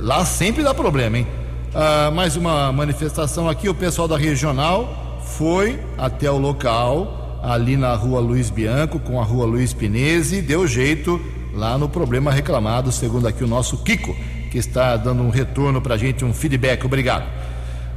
Lá 0.00 0.22
sempre 0.26 0.62
dá 0.62 0.74
problema, 0.74 1.16
hein? 1.16 1.26
Ah, 1.74 2.10
mais 2.14 2.36
uma 2.36 2.70
manifestação 2.70 3.48
aqui. 3.48 3.70
O 3.70 3.74
pessoal 3.74 4.06
da 4.06 4.18
regional 4.18 5.22
foi 5.24 5.80
até 5.96 6.30
o 6.30 6.36
local, 6.36 7.40
ali 7.42 7.74
na 7.74 7.94
rua 7.94 8.20
Luiz 8.20 8.50
Bianco, 8.50 8.98
com 8.98 9.18
a 9.18 9.24
rua 9.24 9.46
Luiz 9.46 9.72
Pinese, 9.72 10.42
deu 10.42 10.66
jeito 10.66 11.18
lá 11.54 11.78
no 11.78 11.88
problema 11.88 12.30
reclamado, 12.30 12.92
segundo 12.92 13.26
aqui 13.26 13.42
o 13.42 13.46
nosso 13.46 13.78
Kiko, 13.78 14.14
que 14.50 14.58
está 14.58 14.94
dando 14.98 15.22
um 15.22 15.30
retorno 15.30 15.80
para 15.80 15.94
a 15.94 15.98
gente, 15.98 16.22
um 16.22 16.34
feedback. 16.34 16.84
Obrigado. 16.84 17.24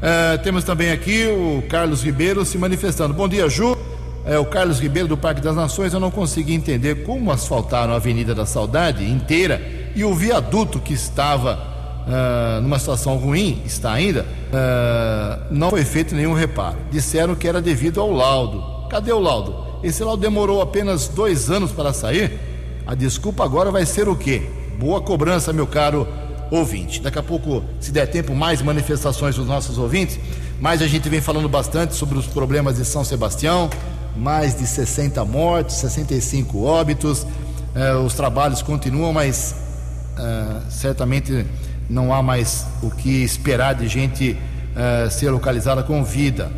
Ah, 0.02 0.38
temos 0.38 0.64
também 0.64 0.92
aqui 0.92 1.28
o 1.28 1.62
Carlos 1.68 2.02
Ribeiro 2.04 2.46
se 2.46 2.58
manifestando. 2.58 3.14
Bom 3.14 3.28
dia, 3.28 3.50
Ju. 3.50 3.78
É, 4.26 4.40
o 4.40 4.46
Carlos 4.46 4.80
Ribeiro 4.80 5.10
do 5.10 5.18
Parque 5.18 5.42
das 5.42 5.56
Nações, 5.56 5.94
eu 5.94 6.00
não 6.00 6.10
consegui 6.10 6.54
entender 6.54 7.04
como 7.04 7.32
asfaltaram 7.32 7.94
a 7.94 7.98
Avenida 7.98 8.34
da 8.34 8.46
Saudade 8.46 9.04
inteira 9.04 9.75
e 9.96 10.04
o 10.04 10.14
viaduto 10.14 10.80
que 10.80 10.94
estava 10.94 11.76
uh, 12.06 12.62
numa 12.62 12.78
situação 12.78 13.18
ruim, 13.18 13.62
está 13.66 13.94
ainda, 13.94 14.22
uh, 14.24 15.46
não 15.50 15.70
foi 15.70 15.86
feito 15.86 16.14
nenhum 16.14 16.34
reparo. 16.34 16.78
Disseram 16.92 17.36
que 17.36 17.48
era 17.48 17.62
devido 17.62 18.02
ao 18.02 18.12
laudo. 18.12 18.88
Cadê 18.90 19.12
o 19.12 19.20
laudo? 19.20 19.56
Esse 19.84 20.04
laudo 20.04 20.22
demorou 20.22 20.62
apenas 20.62 21.08
dois 21.08 21.50
anos 21.50 21.72
para 21.72 21.94
sair. 21.94 22.40
A 22.86 22.94
desculpa 22.94 23.44
agora 23.44 23.72
vai 23.72 23.86
ser 23.86 24.08
o 24.08 24.16
quê? 24.16 24.50
Boa 24.78 25.02
cobrança, 25.02 25.54
meu 25.54 25.66
caro 25.66 26.08
ouvinte. 26.52 27.02
Daqui 27.02 27.18
a 27.18 27.24
pouco, 27.24 27.64
se 27.80 27.92
der 27.92 28.08
tempo, 28.08 28.36
mais 28.36 28.62
manifestações 28.62 29.36
dos 29.36 29.48
nossos 29.48 29.78
ouvintes. 29.78 30.20
Mas 30.60 30.82
a 30.82 30.88
gente 30.88 31.10
vem 31.10 31.22
falando 31.22 31.50
bastante 31.50 31.96
sobre 31.96 32.18
os 32.18 32.28
problemas 32.28 32.78
de 32.78 32.86
São 32.86 33.04
Sebastião, 33.04 33.70
mais 34.16 34.58
de 34.58 34.66
60 34.66 35.24
mortes, 35.26 35.76
65 35.78 36.64
óbitos. 36.64 37.26
Eh, 37.76 37.96
os 37.96 38.14
trabalhos 38.14 38.62
continuam, 38.62 39.12
mas 39.12 39.65
eh, 40.18 40.62
certamente 40.70 41.46
não 41.90 42.14
há 42.14 42.22
mais 42.22 42.66
o 42.82 42.90
que 42.90 43.24
esperar 43.24 43.76
de 43.76 43.88
gente 43.88 44.38
eh, 44.76 45.10
ser 45.10 45.30
localizada 45.30 45.84
com 45.84 46.04
vida 46.04 46.52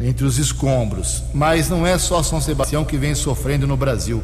entre 0.00 0.24
os 0.24 0.38
escombros. 0.38 1.22
Mas 1.32 1.68
não 1.68 1.86
é 1.86 1.98
só 1.98 2.22
São 2.22 2.40
Sebastião 2.40 2.84
que 2.84 2.96
vem 2.96 3.14
sofrendo 3.14 3.66
no 3.66 3.76
Brasil. 3.76 4.22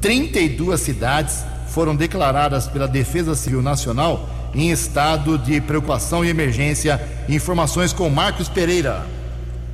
32 0.00 0.80
cidades 0.80 1.44
foram 1.68 1.96
declaradas 1.96 2.66
pela 2.66 2.86
Defesa 2.86 3.34
Civil 3.34 3.62
Nacional 3.62 4.28
em 4.54 4.70
estado 4.70 5.36
de 5.36 5.60
preocupação 5.60 6.24
e 6.24 6.28
emergência. 6.28 7.00
Informações 7.28 7.92
com 7.92 8.08
Marcos 8.08 8.48
Pereira. 8.48 9.04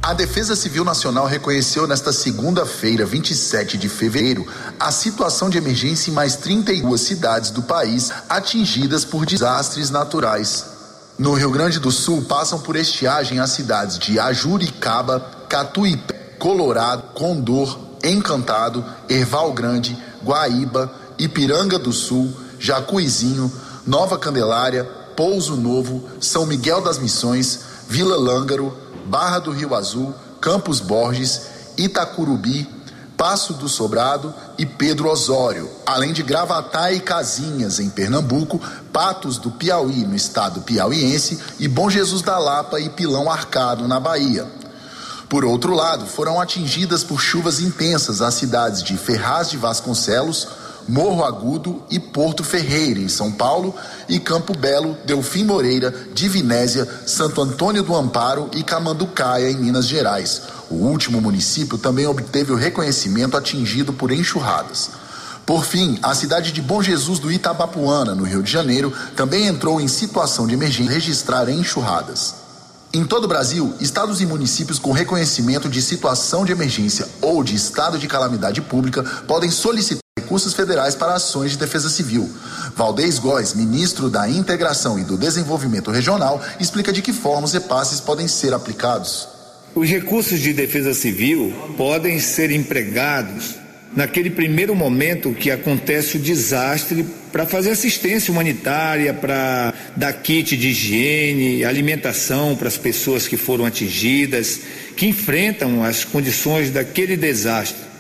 A 0.05 0.15
Defesa 0.15 0.57
Civil 0.57 0.85
Nacional 0.85 1.27
reconheceu 1.27 1.87
nesta 1.87 2.13
segunda-feira, 2.13 3.07
27 3.07 3.79
de 3.79 3.89
fevereiro, 3.89 4.45
a 4.79 4.91
situação 4.91 5.49
de 5.49 5.59
emergência 5.59 6.11
em 6.11 6.13
mais 6.13 6.35
32 6.35 7.01
cidades 7.01 7.51
do 7.53 7.63
país 7.63 8.11
atingidas 8.29 9.05
por 9.05 9.25
desastres 9.25 9.91
naturais. 9.91 10.67
No 11.17 11.35
Rio 11.35 11.53
Grande 11.53 11.79
do 11.79 11.93
Sul, 11.93 12.23
passam 12.23 12.59
por 12.59 12.75
estiagem 12.75 13.39
as 13.39 13.51
cidades 13.51 13.97
de 13.97 14.19
Ajuricaba, 14.19 15.21
Catuípe, 15.49 16.13
Colorado, 16.37 17.15
Condor, 17.15 17.79
Encantado, 18.03 18.85
Erval 19.09 19.53
Grande, 19.53 19.97
Guaíba, 20.25 20.93
Ipiranga 21.17 21.79
do 21.79 21.93
Sul, 21.93 22.37
Jacuizinho, 22.59 23.53
Nova 23.87 24.19
Candelária, 24.19 24.83
Pouso 25.15 25.55
Novo, 25.55 26.09
São 26.21 26.45
Miguel 26.45 26.81
das 26.81 26.99
Missões, 26.99 27.61
Vila 27.89 28.17
Lângaro, 28.17 28.82
Barra 29.07 29.39
do 29.39 29.51
Rio 29.51 29.75
Azul, 29.75 30.15
Campos 30.41 30.81
Borges, 30.81 31.43
Itacurubi, 31.77 32.69
Passo 33.17 33.53
do 33.55 33.69
Sobrado 33.69 34.35
e 34.59 34.67
Pedro 34.67 35.09
Osório, 35.09 35.71
além 35.87 36.13
de 36.13 36.23
Gravatá 36.23 36.91
e 36.93 37.01
Casinhas, 37.01 37.79
em 37.79 37.89
Pernambuco, 37.89 38.61
Patos 38.93 39.39
do 39.39 39.51
Piauí, 39.51 40.05
no 40.05 40.17
estado 40.17 40.63
piauiense, 40.63 41.39
e 41.59 41.69
Bom 41.69 41.89
Jesus 41.89 42.23
da 42.23 42.39
Lapa 42.39 42.81
e 42.81 42.89
Pilão 42.89 43.31
Arcado, 43.31 43.87
na 43.87 44.01
Bahia. 44.01 44.47
Por 45.29 45.45
outro 45.45 45.75
lado, 45.75 46.05
foram 46.05 46.41
atingidas 46.41 47.05
por 47.05 47.21
chuvas 47.21 47.61
intensas 47.61 48.21
as 48.21 48.35
cidades 48.35 48.83
de 48.83 48.97
Ferraz 48.99 49.51
de 49.51 49.57
Vasconcelos, 49.57 50.49
Morro 50.89 51.25
Agudo 51.25 51.83
e 51.91 51.99
Porto 51.99 52.43
Ferreira, 52.43 53.01
em 53.01 53.09
São 53.09 53.31
Paulo, 53.31 53.75
e 54.09 54.19
Campo 54.19 54.57
Belo, 54.57 54.97
Delfim 55.05 55.45
Moreira, 55.45 55.95
Divinésia, 56.13 56.89
Santo 57.07 57.41
Antônio 57.41 57.83
do 57.83 57.95
Amparo 57.95 58.51
e 58.55 58.63
Camanducaia, 58.63 59.51
em 59.51 59.57
Minas 59.57 59.87
Gerais. 59.87 60.43
O 60.71 60.75
último 60.75 61.21
município 61.21 61.79
também 61.79 62.07
obteve 62.07 62.53
o 62.53 62.57
reconhecimento 62.57 63.37
atingido 63.37 63.93
por 63.93 64.11
enxurradas. 64.11 64.91
Por 65.45 65.65
fim, 65.65 65.99
a 66.03 66.15
cidade 66.15 66.53
de 66.53 66.63
Bom 66.63 66.83
Jesus 66.83 67.19
do 67.19 67.31
Itabapuana, 67.31 68.15
no 68.15 68.25
Rio 68.25 68.43
de 68.43 68.51
Janeiro, 68.51 68.93
também 69.17 69.47
entrou 69.47 69.81
em 69.81 69.89
situação 69.89 70.47
de 70.47 70.55
emergência 70.55 70.93
registrar 70.93 71.49
enxurradas. 71.49 72.43
Em 72.95 73.05
todo 73.05 73.25
o 73.25 73.29
Brasil, 73.29 73.75
estados 73.81 74.21
e 74.21 74.27
municípios 74.27 74.79
com 74.79 74.93
reconhecimento 74.93 75.69
de 75.69 75.81
situação 75.81 76.45
de 76.45 76.53
emergência 76.53 77.09
ou 77.23 77.43
de 77.43 77.55
estado 77.55 77.99
de 77.99 78.07
calamidade 78.07 78.61
pública 78.61 79.03
podem 79.27 79.51
solicitar 79.51 80.02
recursos 80.33 80.55
federais 80.55 80.95
para 80.95 81.13
ações 81.13 81.51
de 81.51 81.59
defesa 81.59 81.91
civil. 81.91 82.27
Valdez 82.75 83.19
Góes, 83.19 83.53
ministro 83.53 84.09
da 84.09 84.27
Integração 84.27 84.99
e 84.99 85.05
do 85.05 85.19
Desenvolvimento 85.19 85.91
Regional, 85.91 86.43
explica 86.59 86.91
de 86.91 87.03
que 87.03 87.13
forma 87.13 87.45
os 87.45 87.53
repasses 87.53 88.01
podem 88.01 88.27
ser 88.27 88.55
aplicados. 88.55 89.29
Os 89.75 89.87
recursos 89.87 90.41
de 90.41 90.55
defesa 90.55 90.95
civil 90.95 91.53
podem 91.77 92.19
ser 92.19 92.51
empregados 92.51 93.57
naquele 93.95 94.31
primeiro 94.31 94.75
momento 94.75 95.35
que 95.35 95.51
acontece 95.51 96.17
o 96.17 96.21
desastre 96.21 97.05
para 97.31 97.45
fazer 97.45 97.73
assistência 97.73 98.33
humanitária, 98.33 99.13
para 99.13 99.75
dar 99.95 100.15
kit 100.15 100.57
de 100.57 100.69
higiene, 100.69 101.63
alimentação 101.63 102.57
para 102.57 102.69
as 102.69 102.79
pessoas 102.79 103.29
que 103.29 103.37
foram 103.37 103.67
atingidas, 103.67 104.61
que 104.97 105.07
enfrentam 105.07 105.85
as 105.85 106.05
condições 106.05 106.71
daquele 106.71 107.19
desastre 107.19 107.92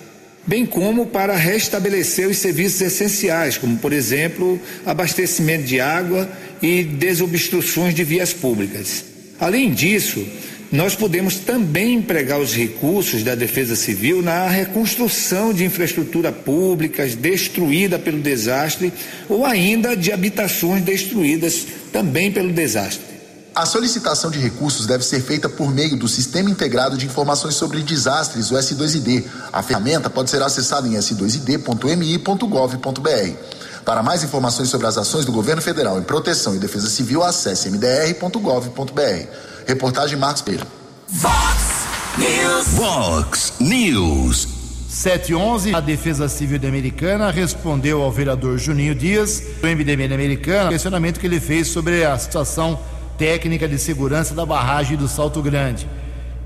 bem 0.46 0.66
como 0.66 1.06
para 1.06 1.36
restabelecer 1.36 2.28
os 2.28 2.38
serviços 2.38 2.80
essenciais, 2.80 3.56
como, 3.56 3.76
por 3.78 3.92
exemplo, 3.92 4.60
abastecimento 4.84 5.64
de 5.64 5.80
água 5.80 6.28
e 6.60 6.82
desobstruções 6.82 7.94
de 7.94 8.04
vias 8.04 8.32
públicas. 8.32 9.04
Além 9.38 9.72
disso, 9.72 10.26
nós 10.70 10.94
podemos 10.94 11.36
também 11.36 11.94
empregar 11.94 12.40
os 12.40 12.54
recursos 12.54 13.22
da 13.22 13.34
Defesa 13.34 13.76
Civil 13.76 14.22
na 14.22 14.48
reconstrução 14.48 15.52
de 15.52 15.64
infraestrutura 15.64 16.32
públicas 16.32 17.14
destruída 17.14 17.98
pelo 17.98 18.20
desastre 18.20 18.90
ou 19.28 19.44
ainda 19.44 19.94
de 19.94 20.10
habitações 20.10 20.82
destruídas 20.82 21.66
também 21.92 22.32
pelo 22.32 22.50
desastre. 22.52 23.11
A 23.54 23.66
solicitação 23.66 24.30
de 24.30 24.38
recursos 24.38 24.86
deve 24.86 25.04
ser 25.04 25.20
feita 25.20 25.46
por 25.46 25.70
meio 25.70 25.94
do 25.94 26.08
Sistema 26.08 26.48
Integrado 26.48 26.96
de 26.96 27.04
Informações 27.04 27.54
sobre 27.54 27.82
Desastres, 27.82 28.50
o 28.50 28.54
S2ID. 28.54 29.26
A 29.52 29.62
ferramenta 29.62 30.08
pode 30.08 30.30
ser 30.30 30.42
acessada 30.42 30.88
em 30.88 30.92
s2id.mi.gov.br. 30.92 33.36
Para 33.84 34.02
mais 34.02 34.24
informações 34.24 34.70
sobre 34.70 34.86
as 34.86 34.96
ações 34.96 35.26
do 35.26 35.32
governo 35.32 35.60
federal 35.60 35.98
em 35.98 36.02
proteção 36.02 36.54
e 36.54 36.58
defesa 36.58 36.88
civil, 36.88 37.22
acesse 37.22 37.68
mdr.gov.br. 37.68 39.26
Reportagem 39.66 40.18
Marcos 40.18 40.40
Pedro. 40.40 40.66
Vox 41.08 41.82
News. 42.16 42.66
Vox 42.68 43.52
News. 43.60 44.48
711, 44.88 45.74
a 45.74 45.80
Defesa 45.80 46.26
Civil 46.28 46.58
de 46.58 46.66
Americana 46.66 47.30
respondeu 47.30 48.02
ao 48.02 48.12
vereador 48.12 48.58
Juninho 48.58 48.94
Dias, 48.94 49.42
do 49.60 49.66
MDM 49.66 50.12
Americana, 50.12 50.68
questionamento 50.68 51.18
que 51.18 51.26
ele 51.26 51.40
fez 51.40 51.68
sobre 51.68 52.04
a 52.04 52.18
situação 52.18 52.78
técnica 53.16 53.68
de 53.68 53.78
segurança 53.78 54.34
da 54.34 54.44
barragem 54.44 54.96
do 54.96 55.08
Salto 55.08 55.40
Grande. 55.42 55.86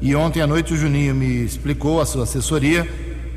E 0.00 0.14
ontem 0.14 0.40
à 0.40 0.46
noite 0.46 0.74
o 0.74 0.76
Juninho 0.76 1.14
me 1.14 1.44
explicou, 1.44 2.00
a 2.00 2.06
sua 2.06 2.24
assessoria, 2.24 2.86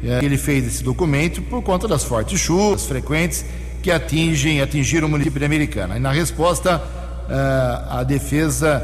é, 0.04 0.20
que 0.20 0.26
ele 0.26 0.38
fez 0.38 0.66
esse 0.68 0.84
documento 0.84 1.42
por 1.42 1.62
conta 1.62 1.88
das 1.88 2.04
fortes 2.04 2.40
chuvas 2.40 2.86
frequentes 2.86 3.46
que 3.82 3.92
atingem, 3.92 4.62
atingiram 4.62 5.08
o 5.08 5.10
município 5.10 5.40
de 5.40 5.46
Americana. 5.46 5.98
E 5.98 6.00
na 6.00 6.12
resposta, 6.12 6.82
é, 7.30 7.34
a 7.90 8.04
Defesa 8.04 8.84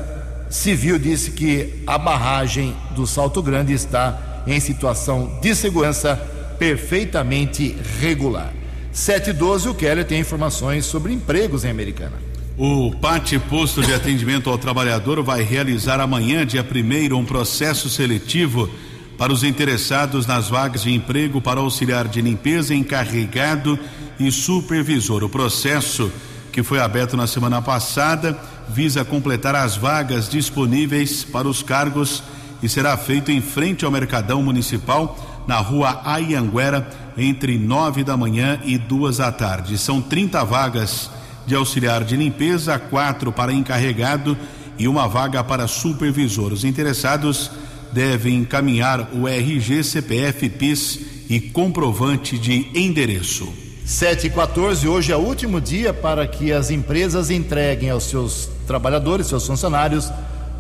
Civil 0.50 0.98
disse 0.98 1.32
que 1.32 1.84
a 1.86 1.98
barragem 1.98 2.76
do 2.96 3.06
Salto 3.06 3.42
Grande 3.42 3.74
está 3.74 4.44
em 4.48 4.60
situação 4.60 5.40
de 5.42 5.56
segurança 5.56 6.16
perfeitamente 6.58 7.76
regular. 8.00 8.54
712, 8.92 9.68
o 9.68 9.74
Keller 9.76 10.06
tem 10.06 10.22
informações 10.22 10.86
sobre 10.86 11.12
empregos 11.12 11.66
em 11.66 11.70
Americana. 11.70 12.25
O 12.58 12.90
PAT 12.90 13.34
Posto 13.50 13.84
de 13.84 13.94
Atendimento 13.94 14.50
ao 14.50 14.58
Trabalhador 14.58 15.22
vai 15.22 15.44
realizar 15.44 16.00
amanhã, 16.00 16.46
dia 16.46 16.66
1 16.66 17.14
um 17.14 17.26
processo 17.26 17.90
seletivo 17.90 18.70
para 19.18 19.34
os 19.34 19.44
interessados 19.44 20.26
nas 20.26 20.48
vagas 20.48 20.84
de 20.84 20.94
emprego 20.94 21.42
para 21.42 21.60
auxiliar 21.60 22.08
de 22.08 22.22
limpeza, 22.22 22.74
encarregado 22.74 23.78
e 24.18 24.32
supervisor. 24.32 25.22
O 25.22 25.28
processo, 25.28 26.10
que 26.50 26.64
foi 26.64 26.80
aberto 26.80 27.18
na 27.18 27.28
semana 27.28 27.62
passada, 27.62 28.40
visa 28.70 29.04
completar 29.04 29.54
as 29.54 29.76
vagas 29.76 30.30
disponíveis 30.30 31.26
para 31.26 31.50
os 31.50 31.62
cargos 31.62 32.24
e 32.64 32.70
será 32.70 32.96
feito 32.96 33.32
em 33.32 33.42
frente 33.42 33.84
ao 33.84 33.92
Mercadão 33.92 34.42
Municipal, 34.42 35.44
na 35.46 35.58
rua 35.58 36.02
Ayanguera, 36.06 36.90
entre 37.18 37.58
nove 37.58 38.02
da 38.02 38.16
manhã 38.16 38.62
e 38.64 38.78
duas 38.78 39.18
da 39.18 39.30
tarde. 39.30 39.78
São 39.78 40.02
30 40.02 40.46
vagas 40.46 41.12
de 41.46 41.56
auxiliar 41.56 42.04
de 42.04 42.16
limpeza, 42.16 42.78
quatro 42.80 43.32
para 43.32 43.54
encarregado 43.54 44.38
e 44.78 44.88
uma 44.88 45.08
vaga 45.08 45.44
para 45.44 45.68
supervisor. 45.68 46.52
Os 46.52 46.64
interessados 46.64 47.52
devem 47.92 48.36
encaminhar 48.36 49.10
o 49.14 49.28
RG, 49.28 49.84
CPF, 49.84 50.50
PIS 50.50 51.00
e 51.30 51.40
comprovante 51.40 52.38
de 52.38 52.70
endereço. 52.76 53.48
7 53.86 54.28
e 54.28 54.30
14, 54.32 54.88
hoje 54.88 55.12
é 55.12 55.16
o 55.16 55.20
último 55.20 55.62
dia 55.62 55.94
para 55.94 56.26
que 56.26 56.52
as 56.52 56.72
empresas 56.72 57.30
entreguem 57.30 57.92
aos 57.92 58.06
seus 58.06 58.50
trabalhadores, 58.66 59.28
seus 59.28 59.46
funcionários, 59.46 60.12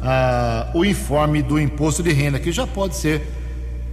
ah, 0.03 0.69
o 0.75 0.86
informe 0.86 1.41
do 1.41 1.59
imposto 1.59 2.03
de 2.03 2.13
renda, 2.13 2.39
que 2.39 2.51
já 2.51 2.67
pode 2.67 2.95
ser 2.95 3.23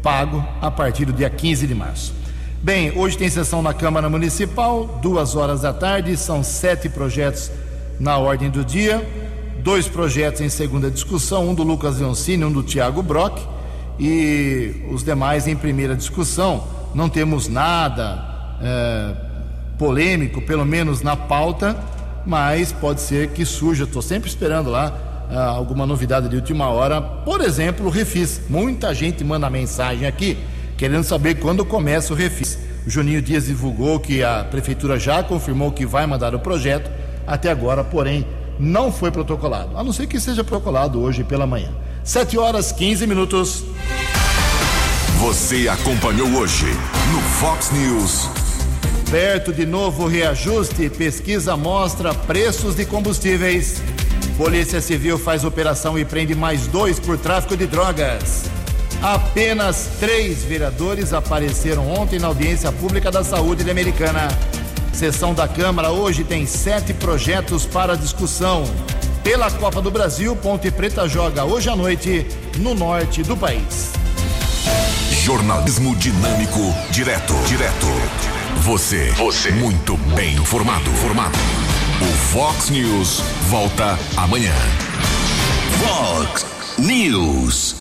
pago 0.03 0.45
a 0.61 0.71
partir 0.71 1.07
do 1.07 1.13
dia 1.13 1.31
15 1.31 1.67
de 1.67 1.75
março. 1.75 2.22
Bem, 2.63 2.97
hoje 2.97 3.19
tem 3.19 3.29
sessão 3.29 3.61
na 3.61 3.75
Câmara 3.75 4.09
Municipal, 4.09 5.01
duas 5.03 5.35
horas 5.35 5.63
da 5.63 5.73
tarde, 5.73 6.17
são 6.17 6.45
sete 6.45 6.89
projetos 6.89 7.51
na 7.99 8.19
ordem 8.19 8.49
do 8.51 8.65
dia, 8.65 9.05
dois 9.65 9.89
projetos 9.89 10.41
em 10.41 10.49
segunda 10.49 10.89
discussão, 10.89 11.49
um 11.49 11.55
do 11.57 11.65
Lucas 11.65 11.99
Leoncini, 11.99 12.45
um 12.45 12.53
do 12.53 12.63
Tiago 12.63 13.03
Brock 13.03 13.41
e 13.99 14.77
os 14.93 15.03
demais 15.03 15.49
em 15.49 15.57
primeira 15.57 15.97
discussão. 15.97 16.63
Não 16.95 17.09
temos 17.09 17.49
nada 17.49 18.57
é, 18.63 19.17
polêmico, 19.77 20.41
pelo 20.41 20.65
menos 20.65 21.03
na 21.03 21.17
pauta, 21.17 21.77
mas 22.25 22.71
pode 22.71 23.01
ser 23.01 23.31
que 23.31 23.45
surja, 23.45 23.83
estou 23.83 24.01
sempre 24.01 24.29
esperando 24.29 24.71
lá 24.71 25.27
é, 25.29 25.37
alguma 25.37 25.85
novidade 25.85 26.29
de 26.29 26.37
última 26.37 26.69
hora, 26.69 27.01
por 27.01 27.41
exemplo, 27.41 27.87
o 27.87 27.91
Refis. 27.91 28.41
Muita 28.49 28.95
gente 28.95 29.25
manda 29.25 29.51
mensagem 29.51 30.07
aqui 30.07 30.39
querendo 30.83 31.05
saber 31.05 31.37
quando 31.37 31.65
começa 31.65 32.13
o 32.13 32.17
refis. 32.17 32.59
O 32.85 32.91
Juninho 32.91 33.23
Dias 33.23 33.47
divulgou 33.47 34.01
que 34.01 34.25
a 34.25 34.43
prefeitura 34.43 34.99
já 34.99 35.23
confirmou 35.23 35.71
que 35.71 35.87
vai 35.87 36.09
mandar 36.09 36.35
o 36.35 36.41
projeto, 36.41 36.91
até 37.25 37.53
agora, 37.53 37.85
porém, 37.85 38.27
não 38.59 38.91
foi 38.91 39.13
protocolado, 39.13 39.79
a 39.79 39.85
não 39.85 39.93
ser 39.93 40.09
que 40.09 40.19
seja 40.19 40.43
protocolado 40.43 41.01
hoje 41.01 41.23
pela 41.23 41.47
manhã. 41.47 41.71
7 42.03 42.37
horas 42.37 42.73
15 42.73 43.07
minutos. 43.07 43.63
Você 45.21 45.69
acompanhou 45.69 46.29
hoje 46.31 46.67
no 47.13 47.21
Fox 47.39 47.71
News. 47.71 48.29
Perto 49.09 49.53
de 49.53 49.65
novo 49.65 50.09
reajuste, 50.09 50.91
pesquisa 50.91 51.57
mostra 51.57 52.13
preços 52.13 52.75
de 52.75 52.85
combustíveis. 52.85 53.81
Polícia 54.37 54.81
Civil 54.81 55.17
faz 55.17 55.45
operação 55.45 55.97
e 55.97 56.05
prende 56.05 56.35
mais 56.35 56.67
dois 56.67 56.99
por 56.99 57.17
tráfico 57.17 57.57
de 57.57 57.69
drogas. 57.69 58.51
Apenas 59.03 59.89
três 59.99 60.45
vereadores 60.45 61.13
apareceram 61.13 61.91
ontem 61.91 62.21
na 62.21 62.29
audiência 62.29 62.71
pública 62.71 63.11
da 63.11 63.25
saúde 63.25 63.65
de 63.65 63.71
Americana. 63.71 64.29
Sessão 64.93 65.35
da 65.35 65.49
Câmara 65.49 65.91
hoje 65.91 66.23
tem 66.23 66.47
sete 66.47 66.95
projetos 66.95 67.67
para 67.67 67.97
discussão. 67.97 68.63
Pela 69.25 69.51
Copa 69.51 69.83
do 69.83 69.91
Brasil, 69.91 70.37
Ponte 70.37 70.71
Preta 70.71 71.09
joga 71.09 71.45
hoje 71.45 71.69
à 71.69 71.75
noite 71.75 72.25
no 72.59 72.75
norte 72.75 73.25
do 73.25 73.37
país. 73.37 73.91
Jornalismo 75.25 75.97
dinâmico, 75.97 76.61
direto, 76.93 77.35
direto. 77.49 77.87
Você, 78.61 79.11
você, 79.17 79.51
muito 79.51 79.97
bem 80.15 80.37
informado, 80.37 80.89
formado. 80.93 81.37
O 82.01 82.13
Fox 82.33 82.71
News 82.71 83.21
volta 83.49 83.99
amanhã. 84.17 84.55
Fox 85.81 86.47
News. 86.79 87.71